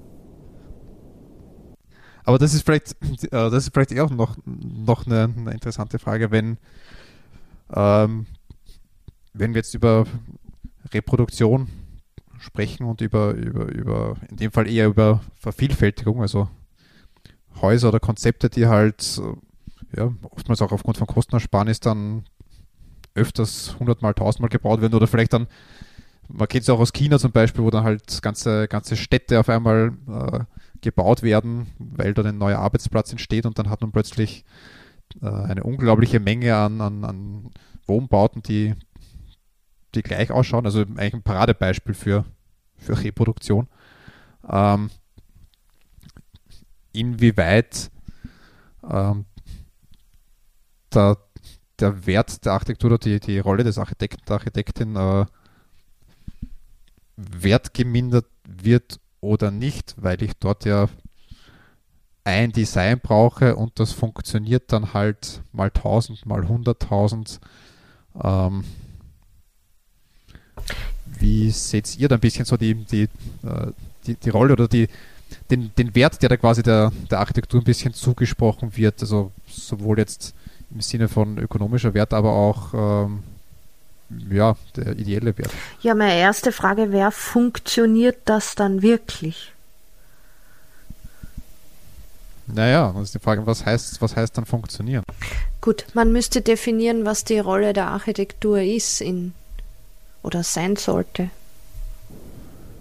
Aber 2.25 2.39
das 2.39 2.55
ist 2.55 2.63
vielleicht, 2.63 2.93
äh, 3.25 3.29
das 3.31 3.67
ist 3.67 3.75
vielleicht 3.75 4.01
auch 4.01 4.09
noch, 4.09 4.39
noch 4.47 5.05
eine, 5.05 5.25
eine 5.25 5.51
interessante 5.53 5.99
Frage, 5.99 6.31
wenn, 6.31 6.57
ähm, 7.75 8.25
wenn 9.33 9.55
wir 9.55 9.61
jetzt 9.61 9.75
über 9.75 10.07
Reproduktion 10.93 11.69
sprechen 12.39 12.85
und 12.85 13.01
über, 13.01 13.33
über, 13.35 13.67
über, 13.67 14.17
in 14.29 14.37
dem 14.37 14.53
Fall 14.53 14.69
eher 14.69 14.89
über 14.89 15.21
Vervielfältigung, 15.35 16.21
also 16.21 16.49
Häuser 17.61 17.89
oder 17.89 18.01
Konzepte, 18.01 18.51
die 18.51 18.67
halt 18.67 19.21
ja, 19.97 20.13
oftmals 20.23 20.63
auch 20.63 20.73
aufgrund 20.73 20.97
von 20.97 21.07
Kostenersparnis 21.07 21.81
dann 21.81 22.25
öfters 23.15 23.77
hundertmal, 23.79 24.15
tausendmal 24.15 24.49
gebaut 24.49 24.81
werden 24.81 24.95
oder 24.95 25.07
vielleicht 25.07 25.33
dann, 25.33 25.47
man 26.29 26.49
kennt 26.49 26.63
es 26.63 26.71
auch 26.71 26.81
aus 26.81 26.93
China 26.93 27.19
zum 27.19 27.33
Beispiel, 27.33 27.63
wo 27.63 27.71
dann 27.71 27.85
halt 27.85 28.23
ganze, 28.23 28.69
ganze 28.69 28.97
Städte 28.97 29.39
auf 29.39 29.49
einmal 29.49 29.93
äh, 30.09 30.41
gebaut 30.81 31.23
werden, 31.23 31.67
weil 31.79 32.15
dort 32.15 32.27
ein 32.27 32.39
neuer 32.39 32.59
Arbeitsplatz 32.59 33.13
entsteht 33.13 33.47
und 33.47 33.59
dann 33.59 33.69
hat 33.69 33.83
man 33.83 33.93
plötzlich 33.93 34.45
äh, 35.21 35.27
eine 35.27 35.63
unglaubliche 35.63 36.21
Menge 36.21 36.57
an, 36.57 36.81
an, 36.81 37.05
an 37.05 37.51
Wohnbauten, 37.87 38.43
die, 38.43 38.75
die 39.95 40.03
gleich 40.03 40.31
ausschauen. 40.31 40.67
Also 40.67 40.81
eigentlich 40.81 41.15
ein 41.15 41.23
Paradebeispiel 41.23 41.95
für, 41.95 42.25
für 42.77 43.03
Reproduktion. 43.03 43.69
Ähm, 44.49 44.91
inwieweit 46.93 47.91
ähm, 48.89 49.25
der, 50.93 51.19
der 51.79 52.07
Wert 52.07 52.45
der 52.45 52.53
Architektur 52.53 52.91
oder 52.91 52.99
die, 52.99 53.21
die 53.21 53.39
Rolle 53.39 53.65
des 53.65 53.79
Architekten, 53.79 54.25
der 54.27 54.35
Architektin 54.35 54.97
äh, 54.97 55.27
wertgemindert 57.17 58.27
wird 58.47 58.99
oder 59.21 59.51
nicht, 59.51 59.95
weil 59.97 60.23
ich 60.23 60.33
dort 60.39 60.65
ja 60.65 60.89
ein 62.25 62.53
Design 62.53 63.01
brauche 63.01 63.57
und 63.57 63.79
das 63.81 63.93
funktioniert 63.93 64.73
dann 64.73 64.95
halt 64.95 65.43
mal 65.53 65.69
1000, 65.69 66.25
mal 66.27 66.43
100.000. 66.43 67.41
Ähm, 68.23 68.65
wie 71.19 71.51
seht 71.51 71.97
ihr 71.99 72.09
da 72.09 72.17
ein 72.17 72.21
bisschen 72.21 72.45
so 72.45 72.57
die, 72.57 72.75
die, 72.75 73.03
äh, 73.03 73.09
die, 74.07 74.15
die 74.15 74.31
Rolle 74.31 74.55
oder 74.55 74.69
die, 74.69 74.89
den, 75.51 75.73
den 75.77 75.95
Wert, 75.95 76.21
der 76.23 76.29
da 76.29 76.37
quasi 76.37 76.63
der, 76.63 76.93
der 77.11 77.21
Architektur 77.21 77.61
ein 77.61 77.65
bisschen 77.65 77.95
zugesprochen 77.95 78.77
wird? 78.77 79.01
Also 79.01 79.33
sowohl 79.49 79.99
jetzt 79.99 80.35
im 80.75 80.81
Sinne 80.81 81.09
von 81.09 81.39
ökonomischer 81.39 81.95
Wert, 81.95 82.13
aber 82.13 82.33
auch 82.33 83.07
ähm, 83.09 83.23
ja, 84.31 84.57
der 84.77 84.99
ideelle 84.99 85.37
Wert. 85.37 85.51
Ja, 85.81 85.95
meine 85.95 86.17
erste 86.17 86.53
Frage 86.53 86.93
wäre, 86.93 87.13
funktioniert 87.13 88.19
das 88.25 88.55
dann 88.55 88.83
wirklich? 88.83 89.53
Naja, 92.47 92.93
das 92.95 93.05
ist 93.05 93.15
die 93.15 93.19
Frage, 93.19 93.47
was 93.47 93.65
heißt, 93.65 94.03
was 94.03 94.17
heißt 94.17 94.37
dann 94.37 94.45
funktionieren? 94.45 95.05
Gut, 95.61 95.87
man 95.95 96.13
müsste 96.13 96.43
definieren, 96.43 97.05
was 97.05 97.25
die 97.25 97.39
Rolle 97.39 97.73
der 97.73 97.89
Architektur 97.89 98.61
ist 98.61 99.01
in 99.01 99.33
oder 100.23 100.43
sein 100.43 100.77
sollte. 100.77 101.31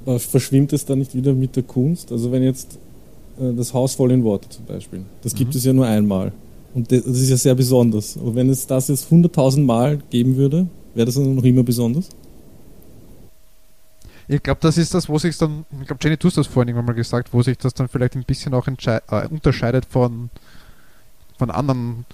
Aber 0.06 0.20
verschwimmt 0.20 0.74
es 0.74 0.86
dann 0.86 1.00
nicht 1.00 1.16
wieder 1.16 1.34
mit 1.34 1.56
der 1.56 1.64
Kunst? 1.64 2.12
Also 2.12 2.32
wenn 2.32 2.44
jetzt 2.44 2.78
äh, 3.40 3.54
das 3.54 3.74
Haus 3.74 3.96
voll 3.96 4.12
in 4.12 4.24
Worte 4.24 4.50
zum 4.50 4.66
Beispiel, 4.66 5.04
das 5.22 5.36
gibt 5.36 5.54
mhm. 5.54 5.58
es 5.58 5.66
ja 5.66 5.74
nur 5.74 5.86
einmal. 5.86 6.32
Und 6.74 6.92
das 6.92 7.06
ist 7.06 7.30
ja 7.30 7.38
sehr 7.38 7.56
besonders. 7.56 8.18
Aber 8.18 8.34
wenn 8.36 8.50
es 8.50 8.66
das 8.66 8.88
jetzt 8.88 9.12
100.000 9.12 9.64
Mal 9.64 10.00
geben 10.10 10.38
würde, 10.38 10.68
wäre 10.94 11.06
das 11.06 11.16
dann 11.16 11.36
noch 11.36 11.44
immer 11.44 11.64
besonders? 11.64 12.10
Ich 14.28 14.42
glaube, 14.42 14.60
das 14.62 14.78
ist 14.78 14.94
das, 14.94 15.10
wo 15.10 15.18
sich 15.18 15.38
dann, 15.38 15.66
ich 15.82 15.88
glaube, 15.88 16.00
Jenny, 16.02 16.16
du 16.16 16.28
hast 16.28 16.38
das 16.38 16.48
vorhin 16.48 16.70
irgendwann 16.70 16.86
mal 16.86 16.94
gesagt, 16.94 17.34
wo 17.34 17.42
sich 17.42 17.58
das 17.58 17.74
dann 17.74 17.90
vielleicht 17.90 18.16
ein 18.16 18.24
bisschen 18.24 18.54
auch 18.54 18.66
äh, 18.66 19.28
unterscheidet 19.30 19.86
von, 19.86 20.30
von 21.38 21.52
anderen 21.52 22.06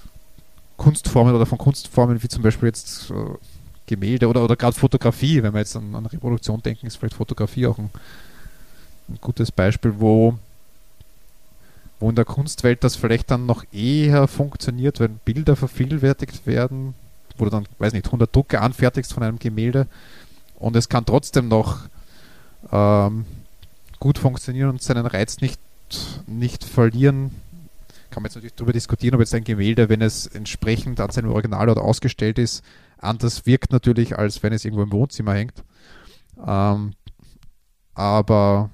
Kunstformen 0.78 1.36
oder 1.36 1.46
von 1.46 1.60
Kunstformen, 1.60 2.24
wie 2.24 2.28
zum 2.28 2.42
Beispiel 2.42 2.68
jetzt 2.68 3.12
äh, 3.12 3.14
Gemälde 3.88 4.28
oder, 4.28 4.44
oder 4.44 4.56
gerade 4.56 4.78
Fotografie. 4.78 5.42
Wenn 5.42 5.54
wir 5.54 5.60
jetzt 5.60 5.76
an, 5.76 5.96
an 5.96 6.06
Reproduktion 6.06 6.62
denken, 6.62 6.86
ist 6.86 6.98
vielleicht 6.98 7.16
Fotografie 7.16 7.66
auch 7.66 7.80
ein, 7.80 7.90
ein 9.10 9.18
gutes 9.20 9.52
Beispiel, 9.52 9.94
wo 9.98 10.38
wo 12.00 12.10
in 12.10 12.16
der 12.16 12.26
Kunstwelt 12.26 12.84
das 12.84 12.96
vielleicht 12.96 13.32
dann 13.32 13.46
noch 13.46 13.64
eher 13.72 14.28
funktioniert, 14.28 15.00
wenn 15.00 15.18
Bilder 15.26 15.56
vervielfältigt 15.56 16.46
werden, 16.46 16.94
wo 17.38 17.46
du 17.46 17.52
dann, 17.52 17.68
weiß 17.80 17.94
nicht, 17.94 18.06
100 18.06 18.36
Drucke 18.36 18.62
anfertigst 18.62 19.14
von 19.14 19.24
einem 19.24 19.40
Gemälde 19.40 19.88
und 20.60 20.76
es 20.76 20.90
kann 20.90 21.06
trotzdem 21.06 21.48
noch 21.48 21.82
ähm, 22.72 23.26
gut 24.00 24.18
funktionieren 24.18 24.70
und 24.70 24.82
seinen 24.82 25.06
Reiz 25.06 25.42
nicht, 25.42 25.60
nicht 26.28 26.64
verlieren. 26.64 27.32
Kann 28.12 28.24
man 28.24 28.30
jetzt 28.30 28.36
natürlich 28.36 28.56
darüber 28.56 28.74
diskutieren, 28.74 29.16
ob 29.16 29.22
jetzt 29.22 29.34
ein 29.34 29.44
Gemälde, 29.44 29.90
wenn 29.90 30.02
es 30.02 30.28
entsprechend 30.28 31.00
an 31.00 31.12
seinem 31.12 31.32
Original 31.32 31.70
oder 31.70 31.82
ausgestellt 31.82 32.38
ist, 32.40 32.64
anders 33.00 33.46
wirkt 33.46 33.72
natürlich, 33.72 34.18
als 34.18 34.44
wenn 34.44 34.54
es 34.54 34.66
irgendwo 34.66 34.84
im 34.84 34.92
Wohnzimmer 34.92 35.34
hängt. 35.34 35.64
Ähm, 36.46 36.94
aber 37.94 38.70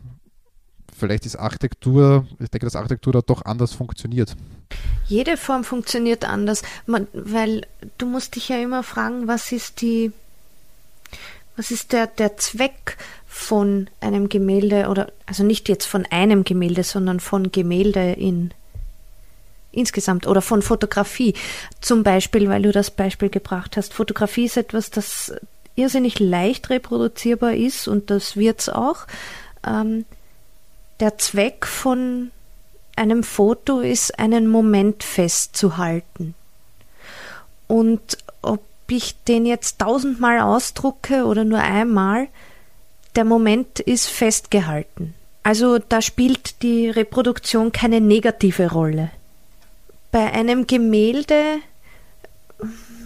vielleicht 0.98 1.26
ist 1.26 1.36
Architektur, 1.36 2.28
ich 2.40 2.50
denke, 2.50 2.66
dass 2.66 2.76
Architektur 2.76 3.14
da 3.14 3.22
doch 3.22 3.46
anders 3.46 3.74
funktioniert. 3.74 4.36
Jede 5.08 5.38
Form 5.38 5.64
funktioniert 5.64 6.26
anders, 6.26 6.62
man, 6.86 7.08
weil 7.14 7.66
du 7.98 8.06
musst 8.06 8.36
dich 8.36 8.50
ja 8.50 8.58
immer 8.58 8.84
fragen, 8.84 9.28
was 9.28 9.52
ist 9.52 9.82
die, 9.82 10.12
was 11.56 11.72
ist 11.72 11.92
der, 11.92 12.08
der 12.08 12.38
Zweck 12.38 12.98
von 13.28 13.90
einem 14.00 14.30
Gemälde 14.30 14.88
oder, 14.90 15.12
also 15.26 15.44
nicht 15.44 15.68
jetzt 15.70 15.86
von 15.86 16.06
einem 16.06 16.44
Gemälde, 16.44 16.84
sondern 16.84 17.20
von 17.20 17.52
Gemälde 17.52 18.14
in 18.14 18.54
insgesamt 19.74 20.28
oder 20.28 20.42
von 20.42 20.62
Fotografie. 20.62 21.34
Zum 21.82 22.04
Beispiel, 22.04 22.48
weil 22.48 22.62
du 22.62 22.72
das 22.72 22.92
Beispiel 22.92 23.30
gebracht 23.30 23.76
hast. 23.78 23.94
Fotografie 23.94 24.46
ist 24.46 24.58
etwas, 24.58 24.90
das 24.90 25.34
irrsinnig 25.76 26.20
leicht 26.20 26.70
reproduzierbar 26.70 27.54
ist 27.54 27.88
und 27.88 28.10
das 28.10 28.38
wird 28.38 28.62
es 28.62 28.70
auch. 28.70 29.08
Ähm, 29.66 30.06
der 31.00 31.18
Zweck 31.18 31.66
von 31.66 32.32
einem 32.96 33.24
Foto 33.24 33.80
ist, 33.80 34.20
einen 34.20 34.48
Moment 34.48 35.04
festzuhalten. 35.04 36.36
Und 37.68 38.18
ob 38.42 38.62
ich 38.88 39.16
den 39.24 39.46
jetzt 39.46 39.80
tausendmal 39.80 40.42
ausdrucke 40.42 41.26
oder 41.26 41.44
nur 41.44 41.60
einmal, 41.60 42.28
der 43.16 43.26
Moment 43.26 43.80
ist 43.80 44.08
festgehalten. 44.08 45.14
Also 45.44 45.80
da 45.80 46.02
spielt 46.02 46.62
die 46.62 46.90
Reproduktion 46.90 47.72
keine 47.72 48.00
negative 48.00 48.72
Rolle. 48.72 49.12
Bei 50.14 50.32
einem 50.32 50.66
Gemälde 50.66 51.58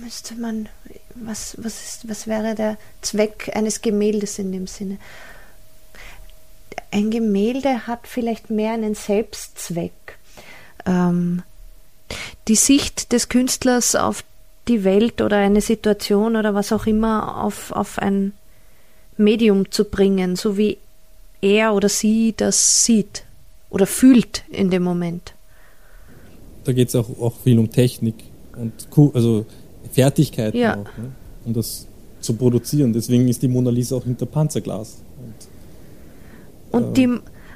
müsste 0.03 0.35
man, 0.35 0.69
was, 1.15 1.55
was, 1.57 1.81
ist, 1.81 2.09
was 2.09 2.27
wäre 2.27 2.53
der 2.53 2.77
Zweck 3.01 3.49
eines 3.55 3.81
Gemäldes 3.81 4.37
in 4.37 4.51
dem 4.51 4.67
Sinne? 4.67 4.99
ein 6.91 7.11
Gemälde 7.11 7.87
hat 7.87 8.07
vielleicht 8.07 8.49
mehr 8.49 8.73
einen 8.73 8.95
Selbstzweck. 8.95 10.17
Ähm, 10.85 11.43
die 12.47 12.55
Sicht 12.55 13.11
des 13.11 13.29
Künstlers 13.29 13.95
auf 13.95 14.23
die 14.67 14.83
Welt 14.83 15.21
oder 15.21 15.37
eine 15.37 15.61
Situation 15.61 16.35
oder 16.35 16.53
was 16.53 16.71
auch 16.71 16.85
immer 16.85 17.43
auf, 17.43 17.71
auf 17.71 17.99
ein 17.99 18.33
Medium 19.17 19.71
zu 19.71 19.85
bringen, 19.85 20.35
so 20.35 20.57
wie 20.57 20.77
er 21.41 21.73
oder 21.73 21.89
sie 21.89 22.33
das 22.35 22.83
sieht 22.83 23.23
oder 23.69 23.85
fühlt 23.85 24.43
in 24.49 24.69
dem 24.69 24.83
Moment. 24.83 25.33
Da 26.67 26.73
geht 26.73 26.89
es 26.89 26.95
auch, 26.95 27.07
auch 27.21 27.33
viel 27.45 27.57
um 27.57 27.69
Technik 27.69 28.15
und 28.57 28.73
also 29.15 29.45
Fertigkeiten 29.89 30.57
ja. 30.57 30.73
auch, 30.73 30.97
ne? 30.97 31.11
um 31.45 31.53
das 31.53 31.87
zu 32.19 32.33
produzieren. 32.33 32.91
Deswegen 32.91 33.29
ist 33.29 33.41
die 33.41 33.47
Mona 33.47 33.69
Lisa 33.69 33.95
auch 33.95 34.03
hinter 34.03 34.25
Panzerglas. 34.25 34.97
Und 36.71 36.97
die, 36.97 37.07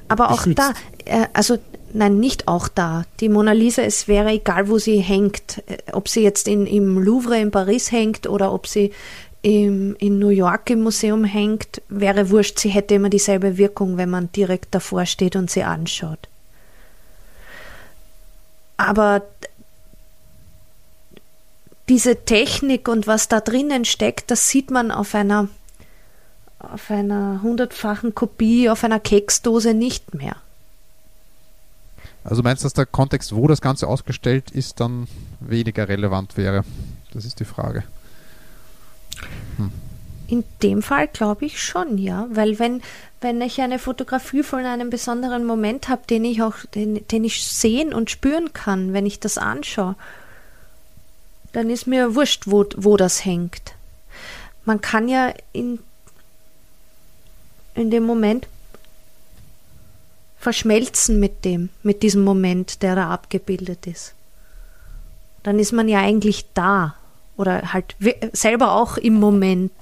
aber 0.08 0.30
auch 0.30 0.38
geschützt. 0.38 0.58
da, 0.58 0.72
äh, 1.04 1.26
also 1.34 1.58
nein, 1.92 2.20
nicht 2.20 2.48
auch 2.48 2.68
da. 2.68 3.04
Die 3.20 3.28
Mona 3.28 3.52
Lisa, 3.52 3.82
es 3.82 4.08
wäre 4.08 4.30
egal, 4.30 4.70
wo 4.70 4.78
sie 4.78 4.96
hängt, 4.96 5.62
äh, 5.66 5.92
ob 5.92 6.08
sie 6.08 6.22
jetzt 6.22 6.48
in, 6.48 6.66
im 6.66 6.98
Louvre 6.98 7.38
in 7.38 7.50
Paris 7.50 7.92
hängt 7.92 8.26
oder 8.26 8.50
ob 8.54 8.66
sie 8.66 8.92
im, 9.42 9.94
in 9.98 10.18
New 10.18 10.30
York 10.30 10.70
im 10.70 10.84
Museum 10.84 11.24
hängt, 11.24 11.82
wäre 11.90 12.30
wurscht, 12.30 12.60
sie 12.60 12.70
hätte 12.70 12.94
immer 12.94 13.10
dieselbe 13.10 13.58
Wirkung, 13.58 13.98
wenn 13.98 14.08
man 14.08 14.32
direkt 14.32 14.74
davor 14.74 15.04
steht 15.04 15.36
und 15.36 15.50
sie 15.50 15.64
anschaut. 15.64 16.30
Aber 18.88 19.22
diese 21.88 22.24
Technik 22.24 22.88
und 22.88 23.06
was 23.06 23.28
da 23.28 23.40
drinnen 23.40 23.84
steckt, 23.84 24.30
das 24.30 24.48
sieht 24.48 24.70
man 24.70 24.90
auf 24.90 25.14
einer 25.14 25.48
auf 26.58 26.90
einer 26.92 27.40
hundertfachen 27.42 28.14
Kopie 28.14 28.70
auf 28.70 28.84
einer 28.84 29.00
Keksdose 29.00 29.74
nicht 29.74 30.14
mehr. 30.14 30.36
Also 32.22 32.42
meinst 32.42 32.62
du, 32.62 32.66
dass 32.66 32.72
der 32.72 32.86
Kontext, 32.86 33.34
wo 33.34 33.48
das 33.48 33.60
Ganze 33.60 33.88
ausgestellt 33.88 34.52
ist, 34.52 34.78
dann 34.78 35.08
weniger 35.40 35.88
relevant 35.88 36.36
wäre? 36.36 36.64
Das 37.12 37.24
ist 37.24 37.40
die 37.40 37.44
Frage. 37.44 37.82
Hm. 39.56 39.72
In 40.32 40.44
dem 40.62 40.80
Fall 40.80 41.08
glaube 41.08 41.44
ich 41.44 41.62
schon, 41.62 41.98
ja. 41.98 42.26
Weil 42.30 42.58
wenn, 42.58 42.80
wenn 43.20 43.42
ich 43.42 43.60
eine 43.60 43.78
Fotografie 43.78 44.42
von 44.42 44.64
einem 44.64 44.88
besonderen 44.88 45.44
Moment 45.44 45.90
habe, 45.90 46.06
den 46.08 46.24
ich 46.24 46.40
auch, 46.40 46.54
den, 46.74 47.06
den 47.08 47.24
ich 47.24 47.44
sehen 47.44 47.92
und 47.92 48.10
spüren 48.10 48.54
kann, 48.54 48.94
wenn 48.94 49.04
ich 49.04 49.20
das 49.20 49.36
anschaue, 49.36 49.94
dann 51.52 51.68
ist 51.68 51.86
mir 51.86 52.14
wurscht, 52.14 52.44
wo, 52.46 52.64
wo 52.78 52.96
das 52.96 53.26
hängt. 53.26 53.74
Man 54.64 54.80
kann 54.80 55.06
ja 55.06 55.34
in, 55.52 55.80
in 57.74 57.90
dem 57.90 58.04
Moment 58.04 58.48
verschmelzen 60.38 61.20
mit 61.20 61.44
dem, 61.44 61.68
mit 61.82 62.02
diesem 62.02 62.24
Moment, 62.24 62.80
der 62.82 62.96
da 62.96 63.10
abgebildet 63.10 63.86
ist. 63.86 64.14
Dann 65.42 65.58
ist 65.58 65.72
man 65.72 65.90
ja 65.90 65.98
eigentlich 65.98 66.46
da 66.54 66.94
oder 67.36 67.74
halt 67.74 67.96
selber 68.32 68.72
auch 68.72 68.96
im 68.96 69.20
Moment. 69.20 69.72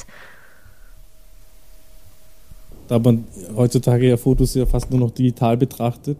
Da 2.90 2.98
man 2.98 3.24
heutzutage 3.55 4.09
ja 4.09 4.16
Fotos 4.16 4.55
ja 4.55 4.66
fast 4.66 4.90
nur 4.90 4.98
noch 4.98 5.12
digital 5.12 5.57
betrachtet 5.57 6.18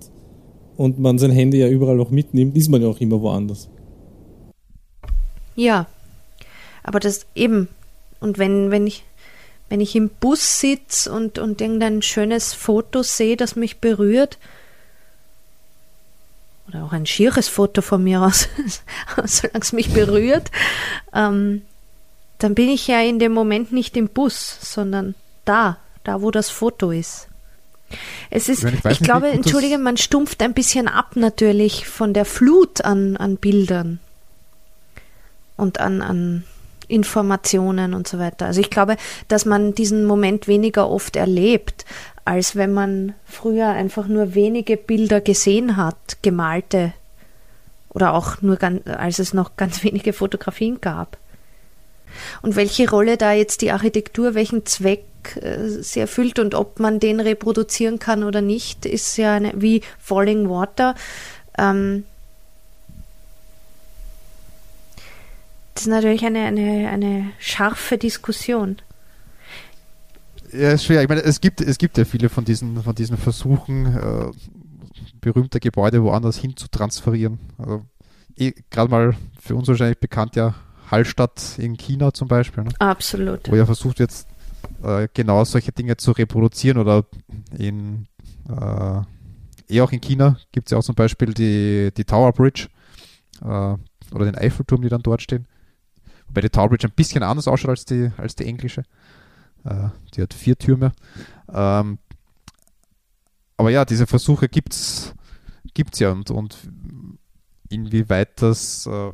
und 0.77 1.01
man 1.01 1.19
sein 1.19 1.33
Handy 1.33 1.59
ja 1.59 1.67
überall 1.67 1.99
auch 1.99 2.11
mitnimmt, 2.11 2.57
ist 2.57 2.69
man 2.69 2.81
ja 2.81 2.87
auch 2.87 3.01
immer 3.01 3.21
woanders. 3.21 3.69
Ja, 5.57 5.87
aber 6.85 7.01
das 7.01 7.27
eben, 7.35 7.67
und 8.21 8.39
wenn, 8.39 8.71
wenn 8.71 8.87
ich, 8.87 9.03
wenn 9.69 9.81
ich 9.81 9.97
im 9.97 10.11
Bus 10.11 10.61
sitze 10.61 11.11
und, 11.11 11.41
und 11.41 11.61
irgendein 11.61 12.03
schönes 12.03 12.55
Foto 12.55 13.03
sehe, 13.03 13.37
das 13.37 13.57
mich 13.57 13.79
berührt, 13.79 14.39
oder 16.69 16.85
auch 16.85 16.93
ein 16.93 17.05
schieres 17.05 17.49
Foto 17.49 17.83
von 17.83 18.05
mir 18.05 18.23
aus, 18.23 18.49
solange 19.25 19.59
es 19.61 19.73
mich 19.73 19.93
berührt, 19.93 20.53
ähm, 21.13 21.63
dann 22.39 22.55
bin 22.55 22.69
ich 22.69 22.87
ja 22.87 23.01
in 23.01 23.19
dem 23.19 23.33
Moment 23.33 23.73
nicht 23.73 23.97
im 23.97 24.09
Bus, 24.09 24.57
sondern 24.61 25.17
da, 25.45 25.77
da 26.05 26.23
wo 26.23 26.31
das 26.31 26.51
Foto 26.51 26.91
ist. 26.91 27.29
Es 28.31 28.49
ist, 28.49 28.63
ich, 28.65 28.85
ich 28.85 29.01
glaube, 29.01 29.29
entschuldige, 29.29 29.79
man 29.79 29.97
stumpft 29.97 30.43
ein 30.43 30.55
bisschen 30.55 30.87
ab 30.87 31.17
natürlich 31.17 31.89
von 31.89 32.15
der 32.15 32.25
Flut 32.25 32.85
an, 32.85 33.17
an 33.17 33.37
Bildern 33.37 33.99
und 35.57 35.81
an, 35.81 36.01
an 36.01 36.45
Informationen 36.87 37.95
und 37.95 38.07
so 38.07 38.19
weiter. 38.19 38.47
Also 38.47 38.61
ich 38.61 38.71
glaube, 38.71 38.97
dass 39.29 39.45
man 39.45 39.75
diesen 39.75 40.05
Moment 40.05 40.49
weniger 40.49 40.89
oft 40.89 41.17
erlebt, 41.17 41.85
als 42.25 42.57
wenn 42.57 42.73
man 42.73 43.15
früher 43.25 43.69
einfach 43.69 44.07
nur 44.07 44.35
wenige 44.35 44.77
Bilder 44.77 45.21
gesehen 45.21 45.77
hat, 45.77 46.23
gemalte 46.23 46.93
oder 47.89 48.15
auch 48.15 48.41
nur 48.43 48.57
ganz, 48.57 48.87
als 48.87 49.19
es 49.19 49.35
noch 49.35 49.57
ganz 49.57 49.83
wenige 49.85 50.13
Fotografien 50.13 50.81
gab. 50.81 51.17
Und 52.43 52.57
welche 52.57 52.89
Rolle 52.89 53.17
da 53.17 53.33
jetzt 53.33 53.63
die 53.63 53.73
Architektur, 53.73 54.35
welchen 54.35 54.67
Zweck 54.67 55.05
äh, 55.41 55.69
sie 55.69 56.01
erfüllt 56.01 56.39
und 56.39 56.55
ob 56.55 56.81
man 56.81 57.01
den 57.01 57.21
reproduzieren 57.21 57.99
kann 57.99 58.25
oder 58.25 58.41
nicht, 58.41 58.87
ist 58.87 59.17
ja 59.17 59.35
eine, 59.35 59.53
wie 59.57 59.83
Falling 59.99 60.49
Water. 60.49 60.95
Ähm, 61.59 62.05
Das 65.81 65.87
ist 65.87 65.93
natürlich 65.93 66.27
eine, 66.27 66.41
eine, 66.41 66.91
eine 66.91 67.31
scharfe 67.39 67.97
Diskussion. 67.97 68.77
Ja, 70.53 70.73
ist 70.73 70.85
schwer. 70.85 71.01
Ich 71.01 71.09
meine, 71.09 71.23
es 71.23 71.41
gibt, 71.41 71.63
es 71.63 71.79
gibt 71.79 71.97
ja 71.97 72.05
viele 72.05 72.29
von 72.29 72.45
diesen, 72.45 72.83
von 72.83 72.95
diesen 72.95 73.17
Versuchen, 73.17 73.87
äh, 73.87 74.31
berühmte 75.23 75.59
Gebäude 75.59 76.03
woanders 76.03 76.37
hin 76.37 76.55
zu 76.55 76.69
transferieren. 76.69 77.39
Also, 77.57 77.87
eh, 78.37 78.53
gerade 78.69 78.91
mal 78.91 79.17
für 79.41 79.55
uns 79.55 79.69
wahrscheinlich 79.69 79.99
bekannt 79.99 80.37
ja 80.37 80.55
Hallstatt 80.91 81.59
in 81.59 81.77
China 81.77 82.13
zum 82.13 82.29
Beispiel. 82.29 82.65
Ne? 82.65 82.71
Absolut. 82.79 83.51
Wo 83.51 83.57
ja 83.57 83.67
versucht 83.67 83.99
jetzt 84.01 84.27
äh, 84.83 85.09
genau 85.15 85.45
solche 85.45 85.73
Dinge 85.73 85.97
zu 85.97 86.13
reproduzieren 86.13 86.79
oder 86.79 87.05
in 87.57 88.07
äh, 88.49 89.03
eh 89.69 89.81
auch 89.81 89.93
in 89.93 90.01
China 90.01 90.37
gibt 90.53 90.67
es 90.67 90.73
ja 90.73 90.79
auch 90.79 90.85
zum 90.85 90.95
Beispiel 90.95 91.33
die, 91.33 91.91
die 91.97 92.05
Tower 92.05 92.33
Bridge 92.33 92.69
äh, 93.43 93.47
oder 93.47 94.25
den 94.25 94.37
Eiffelturm, 94.37 94.83
die 94.83 94.89
dann 94.89 95.03
dort 95.03 95.23
stehen. 95.23 95.47
Wobei 96.27 96.43
die 96.43 96.51
Tower 96.51 96.69
Bridge 96.69 96.87
ein 96.87 96.95
bisschen 96.95 97.23
anders 97.23 97.49
ausschaut 97.49 97.71
als 97.71 97.85
die, 97.85 98.11
als 98.17 98.35
die 98.35 98.47
englische. 98.47 98.83
Äh, 99.65 99.89
die 100.15 100.23
hat 100.23 100.35
vier 100.35 100.59
Türme. 100.59 100.93
Ähm, 101.53 101.99
aber 103.57 103.71
ja, 103.71 103.85
diese 103.85 104.07
Versuche 104.07 104.49
gibt 104.49 104.73
es 104.73 105.15
ja 105.99 106.13
und, 106.13 106.31
und 106.31 106.57
inwieweit 107.69 108.43
das 108.43 108.87
äh, 108.87 109.13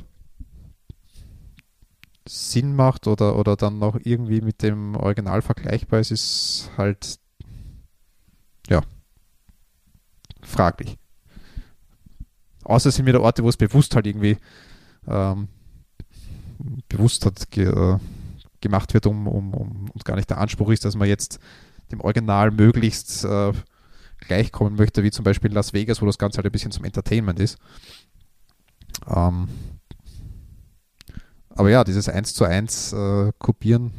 Sinn 2.29 2.75
macht 2.75 3.07
oder, 3.07 3.37
oder 3.37 3.57
dann 3.57 3.79
noch 3.79 3.99
irgendwie 4.03 4.41
mit 4.41 4.63
dem 4.63 4.97
Original 4.97 5.43
vergleichbar 5.43 6.01
ist, 6.01 6.11
ist 6.11 6.71
halt 6.77 7.19
ja 8.69 8.83
fraglich. 10.43 10.99
Außer 12.65 12.89
es 12.89 12.97
sind 12.97 13.07
wieder 13.07 13.23
Orte, 13.23 13.45
wo 13.45 13.49
es 13.49 13.57
bewusst 13.57 13.95
halt 13.95 14.07
irgendwie 14.07 14.39
ähm, 15.07 15.49
bewusst 16.89 17.27
hat 17.27 17.51
ge, 17.51 17.67
äh, 17.67 17.99
gemacht 18.61 18.95
wird, 18.95 19.07
um, 19.07 19.27
um, 19.27 19.55
um, 19.55 19.91
und 19.91 20.05
gar 20.05 20.17
nicht 20.17 20.31
der 20.31 20.39
Anspruch 20.39 20.71
ist, 20.71 20.85
dass 20.85 20.97
man 20.97 21.09
jetzt 21.09 21.39
dem 21.91 22.01
Original 22.01 22.51
möglichst 22.51 23.25
äh, 23.25 23.53
gleichkommen 24.21 24.77
möchte, 24.77 25.03
wie 25.03 25.11
zum 25.11 25.25
Beispiel 25.25 25.53
Las 25.53 25.73
Vegas, 25.73 26.03
wo 26.03 26.07
das 26.07 26.19
Ganze 26.19 26.39
halt 26.39 26.47
ein 26.47 26.53
bisschen 26.53 26.73
zum 26.73 26.85
Entertainment 26.85 27.39
ist. 27.39 27.59
Ähm, 29.09 29.49
aber 31.57 31.71
ja, 31.71 31.85
dieses 31.85 32.09
1 32.09 32.35
zu 32.35 32.45
1 32.45 32.93
äh, 32.93 33.33
Kopieren, 33.39 33.93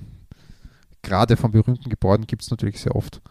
gerade 1.02 1.38
von 1.38 1.52
berühmten 1.52 1.90
Gebäuden, 1.90 2.28
gibt 2.28 2.44
es 2.44 2.52
natürlich 2.52 2.80
sehr 2.80 2.96
oft. 2.96 3.22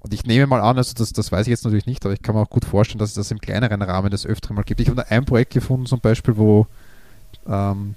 Und 0.00 0.14
ich 0.14 0.24
nehme 0.24 0.46
mal 0.46 0.60
an, 0.60 0.76
also 0.76 0.94
das, 0.94 1.12
das 1.12 1.32
weiß 1.32 1.46
ich 1.46 1.50
jetzt 1.50 1.64
natürlich 1.64 1.86
nicht, 1.86 2.04
aber 2.04 2.14
ich 2.14 2.22
kann 2.22 2.34
mir 2.34 2.42
auch 2.42 2.50
gut 2.50 2.64
vorstellen, 2.64 3.00
dass 3.00 3.10
es 3.10 3.16
das 3.16 3.30
im 3.30 3.40
kleineren 3.40 3.82
Rahmen 3.82 4.10
des 4.10 4.24
Öfteren 4.24 4.54
mal 4.54 4.62
gibt. 4.62 4.80
Ich 4.80 4.88
habe 4.88 5.10
ein 5.10 5.24
Projekt 5.24 5.52
gefunden, 5.52 5.86
zum 5.86 6.00
Beispiel, 6.00 6.36
wo 6.36 6.66
ähm, 7.48 7.96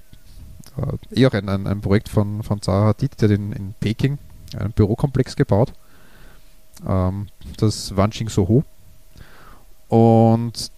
äh, 0.76 1.20
eher 1.20 1.32
ein, 1.34 1.48
ein, 1.48 1.66
ein, 1.66 1.80
Projekt 1.80 2.08
von, 2.08 2.42
von 2.42 2.62
Zaha 2.62 2.86
Hadid, 2.86 3.20
der 3.20 3.28
den 3.28 3.52
in 3.52 3.74
Peking 3.78 4.18
einen 4.58 4.72
Bürokomplex 4.72 5.36
gebaut. 5.36 5.72
Ähm, 6.86 7.28
das 7.58 7.96
Wanjing 7.96 8.28
Soho. 8.28 8.64
Und 9.88 10.72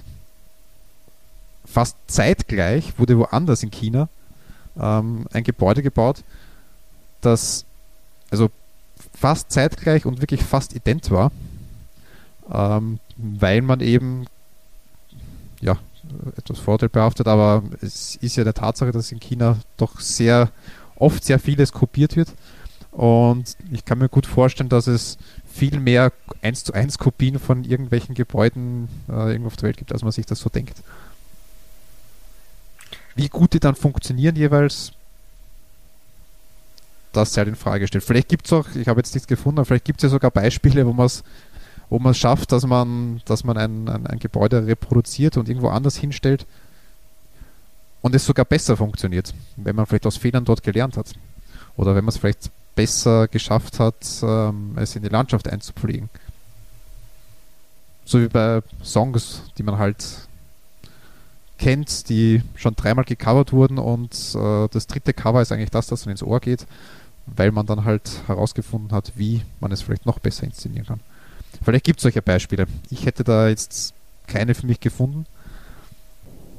fast 1.73 1.97
zeitgleich 2.07 2.99
wurde 2.99 3.19
woanders 3.19 3.63
in 3.63 3.71
China 3.71 4.09
ähm, 4.79 5.27
ein 5.33 5.43
Gebäude 5.43 5.83
gebaut, 5.83 6.23
das 7.21 7.65
also 8.31 8.51
fast 9.15 9.51
zeitgleich 9.51 10.07
und 10.07 10.21
wirklich 10.21 10.43
fast 10.43 10.75
ident 10.75 11.11
war, 11.11 11.31
ähm, 12.53 12.99
weil 13.17 13.63
man 13.63 13.81
eben 13.81 14.27
ja, 15.61 15.79
etwas 16.37 16.59
vorteilbehaftet, 16.59 17.27
aber 17.29 17.63
es 17.81 18.17
ist 18.17 18.37
ja 18.37 18.45
der 18.45 18.55
Tatsache, 18.55 18.93
dass 18.93 19.13
in 19.13 19.21
China 19.21 19.57
doch 19.77 20.01
sehr 20.01 20.51
oft 20.97 21.25
sehr 21.25 21.39
vieles 21.39 21.73
kopiert 21.73 22.17
wird. 22.17 22.29
Und 22.91 23.57
ich 23.71 23.87
kann 23.87 23.99
mir 23.99 24.11
gut 24.11 24.27
vorstellen, 24.27 24.69
dass 24.69 24.87
es 24.87 25.17
viel 25.51 25.81
mehr 25.81 26.13
1 26.43 26.65
zu 26.65 26.75
1 26.75 26.99
Kopien 26.99 27.39
von 27.39 27.65
irgendwelchen 27.65 28.15
Gebäuden 28.15 28.89
äh, 29.09 29.31
irgendwo 29.31 29.47
auf 29.47 29.57
der 29.57 29.69
Welt 29.69 29.79
gibt, 29.79 29.93
als 29.93 30.03
man 30.03 30.13
sich 30.13 30.27
das 30.27 30.41
so 30.41 30.51
denkt. 30.51 30.83
Wie 33.15 33.29
gut 33.29 33.53
die 33.53 33.61
dann 33.61 33.75
funktionieren 33.75 34.37
jeweils, 34.37 34.93
das 37.13 37.33
sei 37.33 37.41
halt 37.41 37.49
in 37.49 37.57
Frage 37.57 37.81
gestellt. 37.81 38.05
Vielleicht 38.05 38.29
gibt 38.29 38.47
es 38.47 38.53
auch, 38.53 38.67
ich 38.75 38.89
habe 38.89 39.01
jetzt 39.01 39.15
nichts 39.15 39.29
gefunden, 39.29 39.59
aber 39.59 39.67
vielleicht 39.67 39.85
gibt 39.85 40.01
es 40.01 40.05
ja 40.05 40.09
sogar 40.09 40.31
Beispiele, 40.31 40.87
wo 40.87 40.93
man 40.93 41.07
es 41.07 41.23
wo 41.93 41.99
man 41.99 42.15
schafft, 42.15 42.53
dass 42.53 42.67
man, 42.67 43.21
dass 43.27 43.45
man 43.45 43.59
ein, 43.59 43.87
ein, 43.87 44.07
ein 44.07 44.19
Gebäude 44.19 44.67
reproduziert 44.67 45.37
und 45.37 45.51
irgendwo 45.51 45.69
anders 45.69 45.95
hinstellt 45.95 46.47
und 48.01 48.15
es 48.15 48.25
sogar 48.25 48.47
besser 48.47 48.79
funktioniert, 48.79 49.35
wenn 49.57 49.77
man 49.77 49.85
vielleicht 49.85 50.07
aus 50.07 50.17
Fehlern 50.17 50.47
dort 50.47 50.63
gelernt 50.63 50.97
hat. 50.97 51.13
Oder 51.77 51.95
wenn 51.95 52.03
man 52.05 52.09
es 52.09 52.17
vielleicht 52.17 52.51
besser 52.75 53.29
geschafft 53.29 53.79
hat, 53.79 54.07
ähm, 54.23 54.73
es 54.77 54.97
in 54.97 55.03
die 55.03 55.11
Landschaft 55.11 55.47
einzupflegen. 55.49 56.09
So 58.07 58.23
wie 58.23 58.29
bei 58.29 58.63
Songs, 58.83 59.43
die 59.59 59.63
man 59.63 59.77
halt 59.77 60.03
kennt, 61.63 62.09
die 62.09 62.43
schon 62.57 62.75
dreimal 62.75 63.05
gecovert 63.05 63.53
wurden 63.53 63.79
und 63.79 64.13
äh, 64.35 64.69
das 64.73 64.89
dritte 64.89 65.13
Cover 65.13 65.41
ist 65.41 65.53
eigentlich 65.53 65.71
das, 65.71 65.87
das 65.87 66.03
dann 66.03 66.11
ins 66.11 66.23
Ohr 66.23 66.41
geht, 66.41 66.67
weil 67.27 67.53
man 67.53 67.67
dann 67.67 67.85
halt 67.85 68.11
herausgefunden 68.27 68.91
hat, 68.91 69.13
wie 69.15 69.43
man 69.61 69.71
es 69.71 69.81
vielleicht 69.81 70.05
noch 70.05 70.19
besser 70.19 70.43
inszenieren 70.43 70.87
kann. 70.87 71.01
Vielleicht 71.65 71.85
gibt 71.85 72.01
es 72.01 72.03
solche 72.03 72.21
Beispiele. 72.21 72.67
Ich 72.91 73.07
hätte 73.07 73.23
da 73.23 73.49
jetzt 73.49 73.95
keine 74.27 74.57
für 74.57 74.67
mich 74.67 74.81
gefunden. 74.81 75.25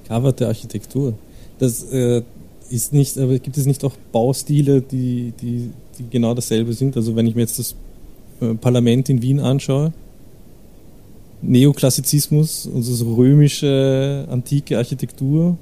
Cover 0.08 0.32
der 0.32 0.48
Architektur. 0.48 1.16
Das 1.60 1.84
äh, 1.92 2.24
ist 2.70 2.94
nicht, 2.94 3.18
aber 3.18 3.40
gibt 3.40 3.58
es 3.58 3.66
nicht 3.66 3.84
auch 3.84 3.98
Baustile, 4.14 4.82
die, 4.82 5.34
die, 5.42 5.72
die 5.98 6.10
genau 6.10 6.34
dasselbe 6.34 6.72
sind? 6.72 6.96
Also 6.96 7.14
wenn 7.18 7.28
ich 7.28 7.36
mir 7.36 7.42
jetzt 7.42 7.60
das 7.60 7.76
äh, 8.40 8.54
Parlament 8.54 9.10
in 9.10 9.22
Wien 9.22 9.42
anschaue, 9.42 9.92
Neoklassizismus, 11.44 12.70
also 12.74 12.96
so 12.96 13.16
römische, 13.16 14.28
antike 14.30 14.78
Architektur. 14.78 15.58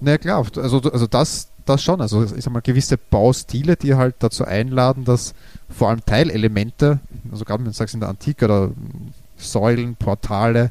Na 0.00 0.12
ja, 0.12 0.18
klar, 0.18 0.46
also, 0.56 0.80
also 0.80 1.06
das, 1.06 1.48
das 1.64 1.82
schon. 1.82 2.00
Also 2.00 2.24
ich 2.24 2.44
sag 2.44 2.52
mal, 2.52 2.60
gewisse 2.60 2.96
Baustile, 2.96 3.76
die 3.76 3.94
halt 3.94 4.16
dazu 4.20 4.44
einladen, 4.44 5.04
dass 5.04 5.34
vor 5.68 5.88
allem 5.88 6.04
Teilelemente, 6.04 7.00
also 7.30 7.44
gerade 7.44 7.60
wenn 7.60 7.70
du 7.70 7.72
sagst 7.72 7.94
in 7.94 8.00
der 8.00 8.08
Antike 8.08 8.44
oder 8.44 8.70
Säulen, 9.36 9.96
Portale, 9.96 10.70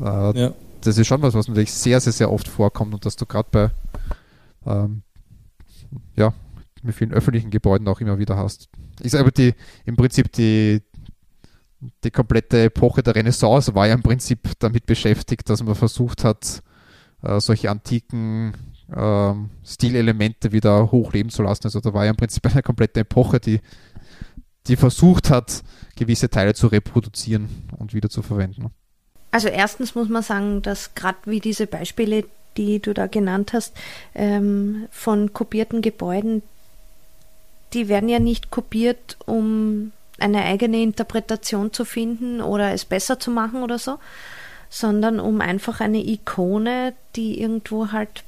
äh, 0.00 0.40
ja. 0.40 0.52
das 0.80 0.98
ist 0.98 1.06
schon 1.06 1.22
was, 1.22 1.34
was 1.34 1.48
natürlich 1.48 1.72
sehr, 1.72 2.00
sehr, 2.00 2.12
sehr 2.12 2.30
oft 2.30 2.48
vorkommt 2.48 2.94
und 2.94 3.04
dass 3.04 3.16
du 3.16 3.26
gerade 3.26 3.48
bei 3.50 3.70
ähm, 4.66 5.02
ja, 6.16 6.32
mit 6.82 6.94
vielen 6.94 7.12
öffentlichen 7.12 7.50
Gebäuden 7.50 7.88
auch 7.88 8.00
immer 8.00 8.18
wieder 8.18 8.36
hast. 8.36 8.68
Ich 9.00 9.10
sage 9.10 9.24
aber 9.24 9.32
die, 9.32 9.54
im 9.84 9.96
Prinzip 9.96 10.30
die, 10.32 10.82
die 12.02 12.10
komplette 12.10 12.64
Epoche 12.64 13.02
der 13.02 13.14
Renaissance 13.14 13.74
war 13.74 13.86
ja 13.86 13.94
im 13.94 14.02
Prinzip 14.02 14.50
damit 14.58 14.86
beschäftigt, 14.86 15.48
dass 15.48 15.62
man 15.62 15.74
versucht 15.74 16.24
hat, 16.24 16.62
äh, 17.22 17.40
solche 17.40 17.70
antiken 17.70 18.54
äh, 18.94 19.34
Stilelemente 19.64 20.52
wieder 20.52 20.90
hochleben 20.90 21.30
zu 21.30 21.42
lassen. 21.42 21.64
Also 21.64 21.80
da 21.80 21.92
war 21.94 22.04
ja 22.04 22.10
im 22.10 22.16
Prinzip 22.16 22.44
eine 22.46 22.62
komplette 22.62 23.00
Epoche, 23.00 23.40
die, 23.40 23.60
die 24.66 24.76
versucht 24.76 25.30
hat, 25.30 25.62
gewisse 25.96 26.28
Teile 26.28 26.54
zu 26.54 26.68
reproduzieren 26.68 27.48
und 27.78 27.94
wieder 27.94 28.10
zu 28.10 28.22
verwenden. 28.22 28.70
Also 29.30 29.48
erstens 29.48 29.94
muss 29.94 30.08
man 30.08 30.22
sagen, 30.22 30.62
dass 30.62 30.94
gerade 30.94 31.18
wie 31.24 31.40
diese 31.40 31.66
Beispiele, 31.66 32.24
die 32.56 32.78
du 32.78 32.94
da 32.94 33.08
genannt 33.08 33.52
hast, 33.52 33.74
ähm, 34.14 34.86
von 34.90 35.32
kopierten 35.32 35.82
Gebäuden, 35.82 36.42
die 37.72 37.88
werden 37.88 38.08
ja 38.08 38.20
nicht 38.20 38.50
kopiert, 38.50 39.16
um 39.26 39.90
eine 40.18 40.44
eigene 40.44 40.80
Interpretation 40.82 41.72
zu 41.72 41.84
finden 41.84 42.40
oder 42.40 42.72
es 42.72 42.84
besser 42.84 43.18
zu 43.18 43.30
machen 43.30 43.62
oder 43.62 43.78
so, 43.78 43.98
sondern 44.70 45.20
um 45.20 45.40
einfach 45.40 45.80
eine 45.80 46.04
Ikone, 46.04 46.94
die 47.16 47.40
irgendwo 47.40 47.92
halt, 47.92 48.24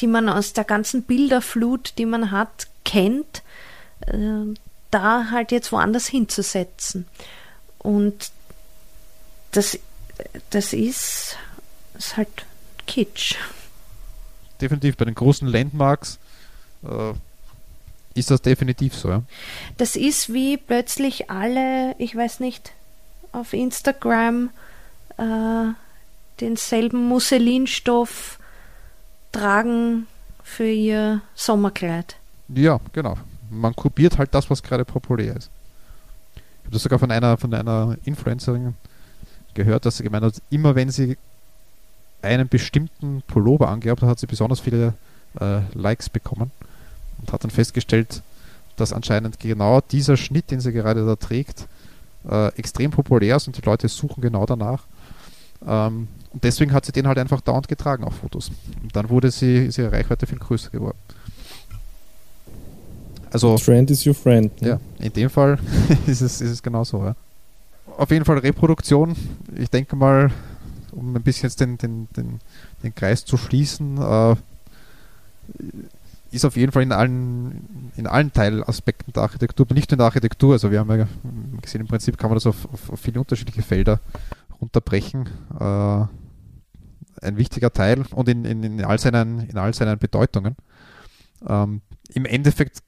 die 0.00 0.06
man 0.06 0.28
aus 0.28 0.52
der 0.52 0.64
ganzen 0.64 1.02
Bilderflut, 1.02 1.94
die 1.98 2.06
man 2.06 2.30
hat, 2.30 2.68
kennt, 2.84 3.42
äh, 4.06 4.54
da 4.90 5.30
halt 5.30 5.52
jetzt 5.52 5.72
woanders 5.72 6.06
hinzusetzen. 6.06 7.06
Und 7.78 8.30
das, 9.52 9.78
das 10.50 10.72
ist, 10.72 11.36
ist 11.96 12.16
halt 12.16 12.28
Kitsch. 12.86 13.36
Definitiv 14.60 14.96
bei 14.96 15.04
den 15.04 15.14
großen 15.14 15.48
Landmarks 15.48 16.18
äh, 16.84 17.14
ist 18.14 18.30
das 18.30 18.42
definitiv 18.42 18.94
so, 18.94 19.08
ja? 19.08 19.22
Das 19.76 19.96
ist 19.96 20.32
wie 20.32 20.56
plötzlich 20.56 21.30
alle, 21.30 21.94
ich 21.98 22.14
weiß 22.14 22.40
nicht, 22.40 22.72
auf 23.32 23.52
Instagram 23.52 24.50
äh, 25.16 25.72
denselben 26.40 27.08
Musselinstoff 27.08 28.38
tragen 29.32 30.06
für 30.42 30.68
ihr 30.68 31.22
Sommerkleid. 31.34 32.16
Ja, 32.48 32.80
genau. 32.92 33.16
Man 33.50 33.74
kopiert 33.74 34.18
halt 34.18 34.34
das, 34.34 34.50
was 34.50 34.62
gerade 34.62 34.84
populär 34.84 35.36
ist. 35.36 35.50
Ich 36.34 36.64
habe 36.64 36.72
das 36.72 36.82
sogar 36.82 36.98
von 36.98 37.10
einer, 37.10 37.36
von 37.38 37.52
einer 37.52 37.96
Influencerin 38.04 38.74
gehört, 39.54 39.86
dass 39.86 39.98
sie 39.98 40.02
gemeint 40.02 40.24
hat, 40.24 40.34
immer 40.50 40.74
wenn 40.74 40.90
sie 40.90 41.16
einen 42.22 42.48
bestimmten 42.48 43.22
Pullover 43.26 43.68
angehabt 43.68 44.02
hat, 44.02 44.08
hat 44.08 44.18
sie 44.18 44.26
besonders 44.26 44.60
viele 44.60 44.94
äh, 45.40 45.60
Likes 45.74 46.08
bekommen 46.08 46.50
und 47.22 47.32
hat 47.32 47.44
dann 47.44 47.50
festgestellt, 47.50 48.22
dass 48.76 48.92
anscheinend 48.92 49.38
genau 49.40 49.80
dieser 49.80 50.16
Schnitt, 50.16 50.50
den 50.50 50.60
sie 50.60 50.72
gerade 50.72 51.06
da 51.06 51.16
trägt, 51.16 51.66
äh, 52.28 52.48
extrem 52.56 52.90
populär 52.90 53.36
ist 53.36 53.46
und 53.46 53.56
die 53.56 53.62
Leute 53.62 53.88
suchen 53.88 54.20
genau 54.20 54.46
danach. 54.46 54.84
Ähm, 55.66 56.08
und 56.32 56.44
deswegen 56.44 56.72
hat 56.72 56.84
sie 56.84 56.92
den 56.92 57.06
halt 57.06 57.18
einfach 57.18 57.40
dauernd 57.40 57.68
getragen 57.68 58.04
auf 58.04 58.14
Fotos. 58.16 58.50
Und 58.82 58.94
dann 58.94 59.08
wurde 59.10 59.30
sie, 59.30 59.66
ist 59.66 59.78
ihre 59.78 59.92
Reichweite 59.92 60.26
viel 60.26 60.38
größer 60.38 60.70
geworden. 60.70 60.98
Also, 63.30 63.56
Trend 63.56 63.90
is 63.90 64.06
your 64.06 64.14
friend. 64.14 64.60
Ne? 64.60 64.68
Ja, 64.68 64.80
in 64.98 65.12
dem 65.12 65.30
Fall 65.30 65.58
ist 66.06 66.20
es, 66.20 66.40
ist 66.40 66.50
es 66.50 66.62
genauso. 66.62 67.04
Ja. 67.04 67.16
Auf 67.96 68.10
jeden 68.10 68.24
Fall 68.24 68.38
Reproduktion. 68.38 69.16
Ich 69.56 69.70
denke 69.70 69.96
mal, 69.96 70.30
um 70.92 71.16
ein 71.16 71.22
bisschen 71.22 71.48
jetzt 71.48 71.60
den, 71.60 71.78
den, 71.78 72.08
den, 72.16 72.40
den 72.82 72.94
Kreis 72.94 73.24
zu 73.24 73.36
schließen, 73.36 73.98
äh, 73.98 74.36
ist 76.32 76.44
auf 76.44 76.56
jeden 76.56 76.72
Fall 76.72 76.82
in 76.82 76.92
allen, 76.92 77.90
in 77.96 78.06
allen 78.06 78.32
Teilaspekten 78.32 79.12
der 79.12 79.22
Architektur, 79.22 79.66
nicht 79.72 79.90
nur 79.90 79.94
in 79.94 79.98
der 79.98 80.06
Architektur. 80.06 80.52
Also 80.52 80.70
wir 80.70 80.80
haben 80.80 80.90
ja 80.90 81.06
gesehen, 81.60 81.82
im 81.82 81.86
Prinzip 81.86 82.16
kann 82.18 82.30
man 82.30 82.36
das 82.36 82.46
auf, 82.46 82.66
auf, 82.72 82.90
auf 82.90 83.00
viele 83.00 83.20
unterschiedliche 83.20 83.62
Felder 83.62 84.00
runterbrechen. 84.60 85.28
Äh, 85.58 86.06
ein 87.24 87.36
wichtiger 87.36 87.72
Teil 87.72 88.04
und 88.14 88.28
in, 88.28 88.44
in, 88.44 88.62
in, 88.62 88.84
all, 88.84 88.98
seinen, 88.98 89.40
in 89.48 89.58
all 89.58 89.74
seinen 89.74 89.98
Bedeutungen. 89.98 90.56
Ähm, 91.46 91.82
Im 92.14 92.24
Endeffekt 92.24 92.78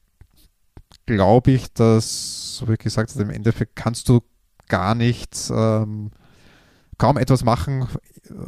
glaube 1.07 1.53
ich, 1.53 1.73
dass, 1.73 2.57
so 2.57 2.69
wie 2.69 2.77
gesagt 2.77 3.15
im 3.17 3.31
Endeffekt 3.31 3.77
kannst 3.77 4.09
du 4.09 4.23
gar 4.69 4.95
nichts, 4.95 5.53
ähm, 5.55 6.11
kaum 6.99 7.19
etwas 7.19 7.45
machen, 7.45 7.87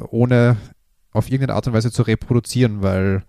ohne 0.08 0.56
auf 1.12 1.30
irgendeine 1.30 1.54
Art 1.54 1.66
und 1.66 1.72
Weise 1.72 1.92
zu 1.92 2.02
reproduzieren, 2.02 2.82
weil 2.82 3.24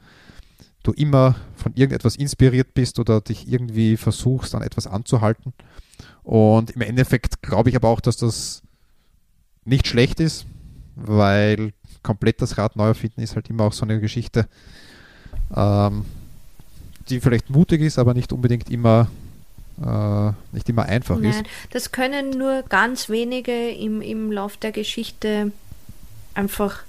du 0.88 0.94
immer 0.94 1.36
von 1.56 1.74
irgendetwas 1.76 2.16
inspiriert 2.16 2.74
bist 2.74 3.00
oder 3.00 3.22
dich 3.22 3.48
irgendwie 3.52 3.98
versuchst, 3.98 4.56
an 4.56 4.62
etwas 4.62 4.88
anzuhalten. 4.88 5.54
Und 6.24 6.72
im 6.72 6.82
Endeffekt 6.82 7.42
glaube 7.42 7.70
ich 7.70 7.76
aber 7.76 7.90
auch, 7.90 8.00
dass 8.00 8.18
das 8.18 8.64
nicht 9.66 9.88
schlecht 9.88 10.20
ist, 10.20 10.46
weil 10.96 11.74
komplett 12.04 12.42
das 12.42 12.58
Rad 12.58 12.76
neu 12.76 12.88
erfinden 12.88 13.22
ist 13.22 13.36
halt 13.36 13.50
immer 13.50 13.66
auch 13.66 13.74
so 13.74 13.86
eine 13.86 14.00
Geschichte, 14.00 14.48
ähm, 15.56 16.06
die 17.10 17.20
vielleicht 17.20 17.50
mutig 17.50 17.82
ist, 17.82 18.00
aber 18.00 18.14
nicht 18.14 18.32
unbedingt 18.32 18.70
immer 18.70 19.08
äh, 19.86 20.32
nicht 20.54 20.70
immer 20.70 20.84
einfach 20.84 21.18
Nein, 21.18 21.32
ist. 21.32 21.44
Das 21.72 21.92
können 21.92 22.32
nur 22.32 22.64
ganz 22.64 23.10
wenige 23.10 23.70
im, 23.70 24.02
im 24.02 24.32
Lauf 24.32 24.58
der 24.58 24.72
Geschichte 24.72 25.52
einfach, 26.34 26.84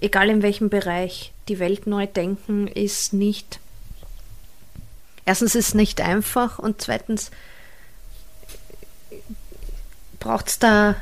egal 0.00 0.30
in 0.30 0.42
welchem 0.42 0.70
Bereich, 0.70 1.32
die 1.48 1.58
Welt 1.58 1.86
neu 1.86 2.06
denken 2.06 2.66
ist 2.66 3.12
nicht. 3.12 3.60
Erstens 5.24 5.54
ist 5.54 5.68
es 5.68 5.74
nicht 5.74 6.00
einfach 6.00 6.58
und 6.58 6.80
zweitens 6.80 7.30
braucht 10.18 10.48
es 10.48 10.58
da 10.58 10.96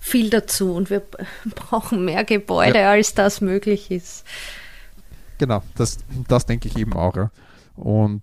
viel 0.00 0.30
dazu 0.30 0.72
und 0.72 0.90
wir 0.90 1.02
brauchen 1.54 2.04
mehr 2.04 2.24
Gebäude, 2.24 2.78
ja. 2.78 2.90
als 2.90 3.14
das 3.14 3.40
möglich 3.40 3.90
ist. 3.90 4.24
Genau, 5.38 5.62
das, 5.74 5.98
das 6.28 6.46
denke 6.46 6.68
ich 6.68 6.78
eben 6.78 6.94
auch. 6.94 7.16
Ja. 7.16 7.30
Und 7.76 8.22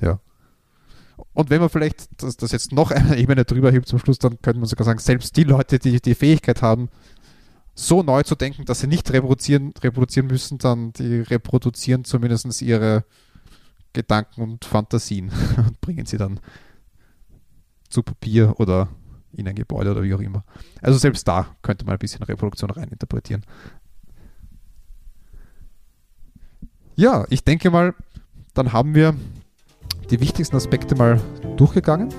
ja. 0.00 0.20
Und 1.32 1.50
wenn 1.50 1.60
man 1.60 1.70
vielleicht 1.70 2.08
das, 2.18 2.36
das 2.36 2.52
jetzt 2.52 2.72
noch 2.72 2.90
eine 2.90 3.16
Ebene 3.16 3.44
drüber 3.44 3.70
hebt 3.70 3.88
zum 3.88 3.98
Schluss, 3.98 4.18
dann 4.18 4.40
könnte 4.42 4.60
man 4.60 4.68
sogar 4.68 4.84
sagen, 4.84 4.98
selbst 4.98 5.36
die 5.36 5.44
Leute, 5.44 5.78
die 5.78 6.00
die 6.00 6.14
Fähigkeit 6.14 6.60
haben, 6.62 6.88
so 7.74 8.02
neu 8.02 8.22
zu 8.22 8.34
denken, 8.34 8.64
dass 8.64 8.80
sie 8.80 8.86
nicht 8.86 9.10
reproduzieren, 9.12 9.72
reproduzieren 9.82 10.26
müssen, 10.26 10.58
dann 10.58 10.92
die 10.92 11.20
reproduzieren 11.20 12.04
zumindest 12.04 12.60
ihre 12.62 13.04
Gedanken 13.92 14.42
und 14.42 14.64
Fantasien 14.64 15.30
und 15.56 15.80
bringen 15.80 16.06
sie 16.06 16.18
dann 16.18 16.40
zu 17.88 18.02
Papier 18.02 18.54
oder 18.58 18.88
in 19.32 19.48
ein 19.48 19.54
Gebäude 19.54 19.92
oder 19.92 20.02
wie 20.02 20.14
auch 20.14 20.20
immer. 20.20 20.44
Also 20.82 20.98
selbst 20.98 21.26
da 21.26 21.56
könnte 21.62 21.84
man 21.84 21.94
ein 21.94 21.98
bisschen 21.98 22.22
Reproduktion 22.22 22.70
reininterpretieren. 22.70 23.44
Ja, 26.96 27.24
ich 27.30 27.44
denke 27.44 27.70
mal, 27.70 27.94
dann 28.54 28.72
haben 28.72 28.94
wir 28.94 29.14
die 30.10 30.20
wichtigsten 30.20 30.56
Aspekte 30.56 30.94
mal 30.96 31.20
durchgegangen. 31.56 32.12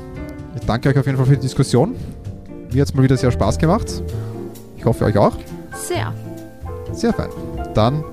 Ich 0.56 0.66
danke 0.66 0.90
euch 0.90 0.98
auf 0.98 1.06
jeden 1.06 1.18
Fall 1.18 1.28
für 1.28 1.36
die 1.36 1.42
Diskussion. 1.42 1.96
Mir 2.72 2.82
hat 2.82 2.90
es 2.90 2.94
mal 2.94 3.04
wieder 3.04 3.18
sehr 3.18 3.32
Spaß 3.32 3.58
gemacht. 3.58 4.02
Ich 4.82 4.86
hoffe 4.86 5.06
euch 5.06 5.16
auch. 5.16 5.34
Sehr. 5.76 6.12
Sehr 6.92 7.14
fein. 7.14 7.30
Dann 7.76 8.04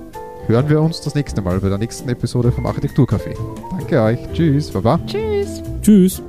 hören 0.45 0.69
wir 0.69 0.79
uns 0.79 1.01
das 1.01 1.15
nächste 1.15 1.41
Mal 1.41 1.59
bei 1.59 1.67
der 1.67 1.79
nächsten 1.79 2.07
Episode 2.09 2.51
vom 2.51 2.67
Architekturcafé. 2.67 3.35
Danke 3.71 3.99
euch. 3.99 4.19
Tschüss. 4.33 4.69
Baba. 4.69 4.99
Tschüss. 5.07 5.63
Tschüss. 5.81 6.21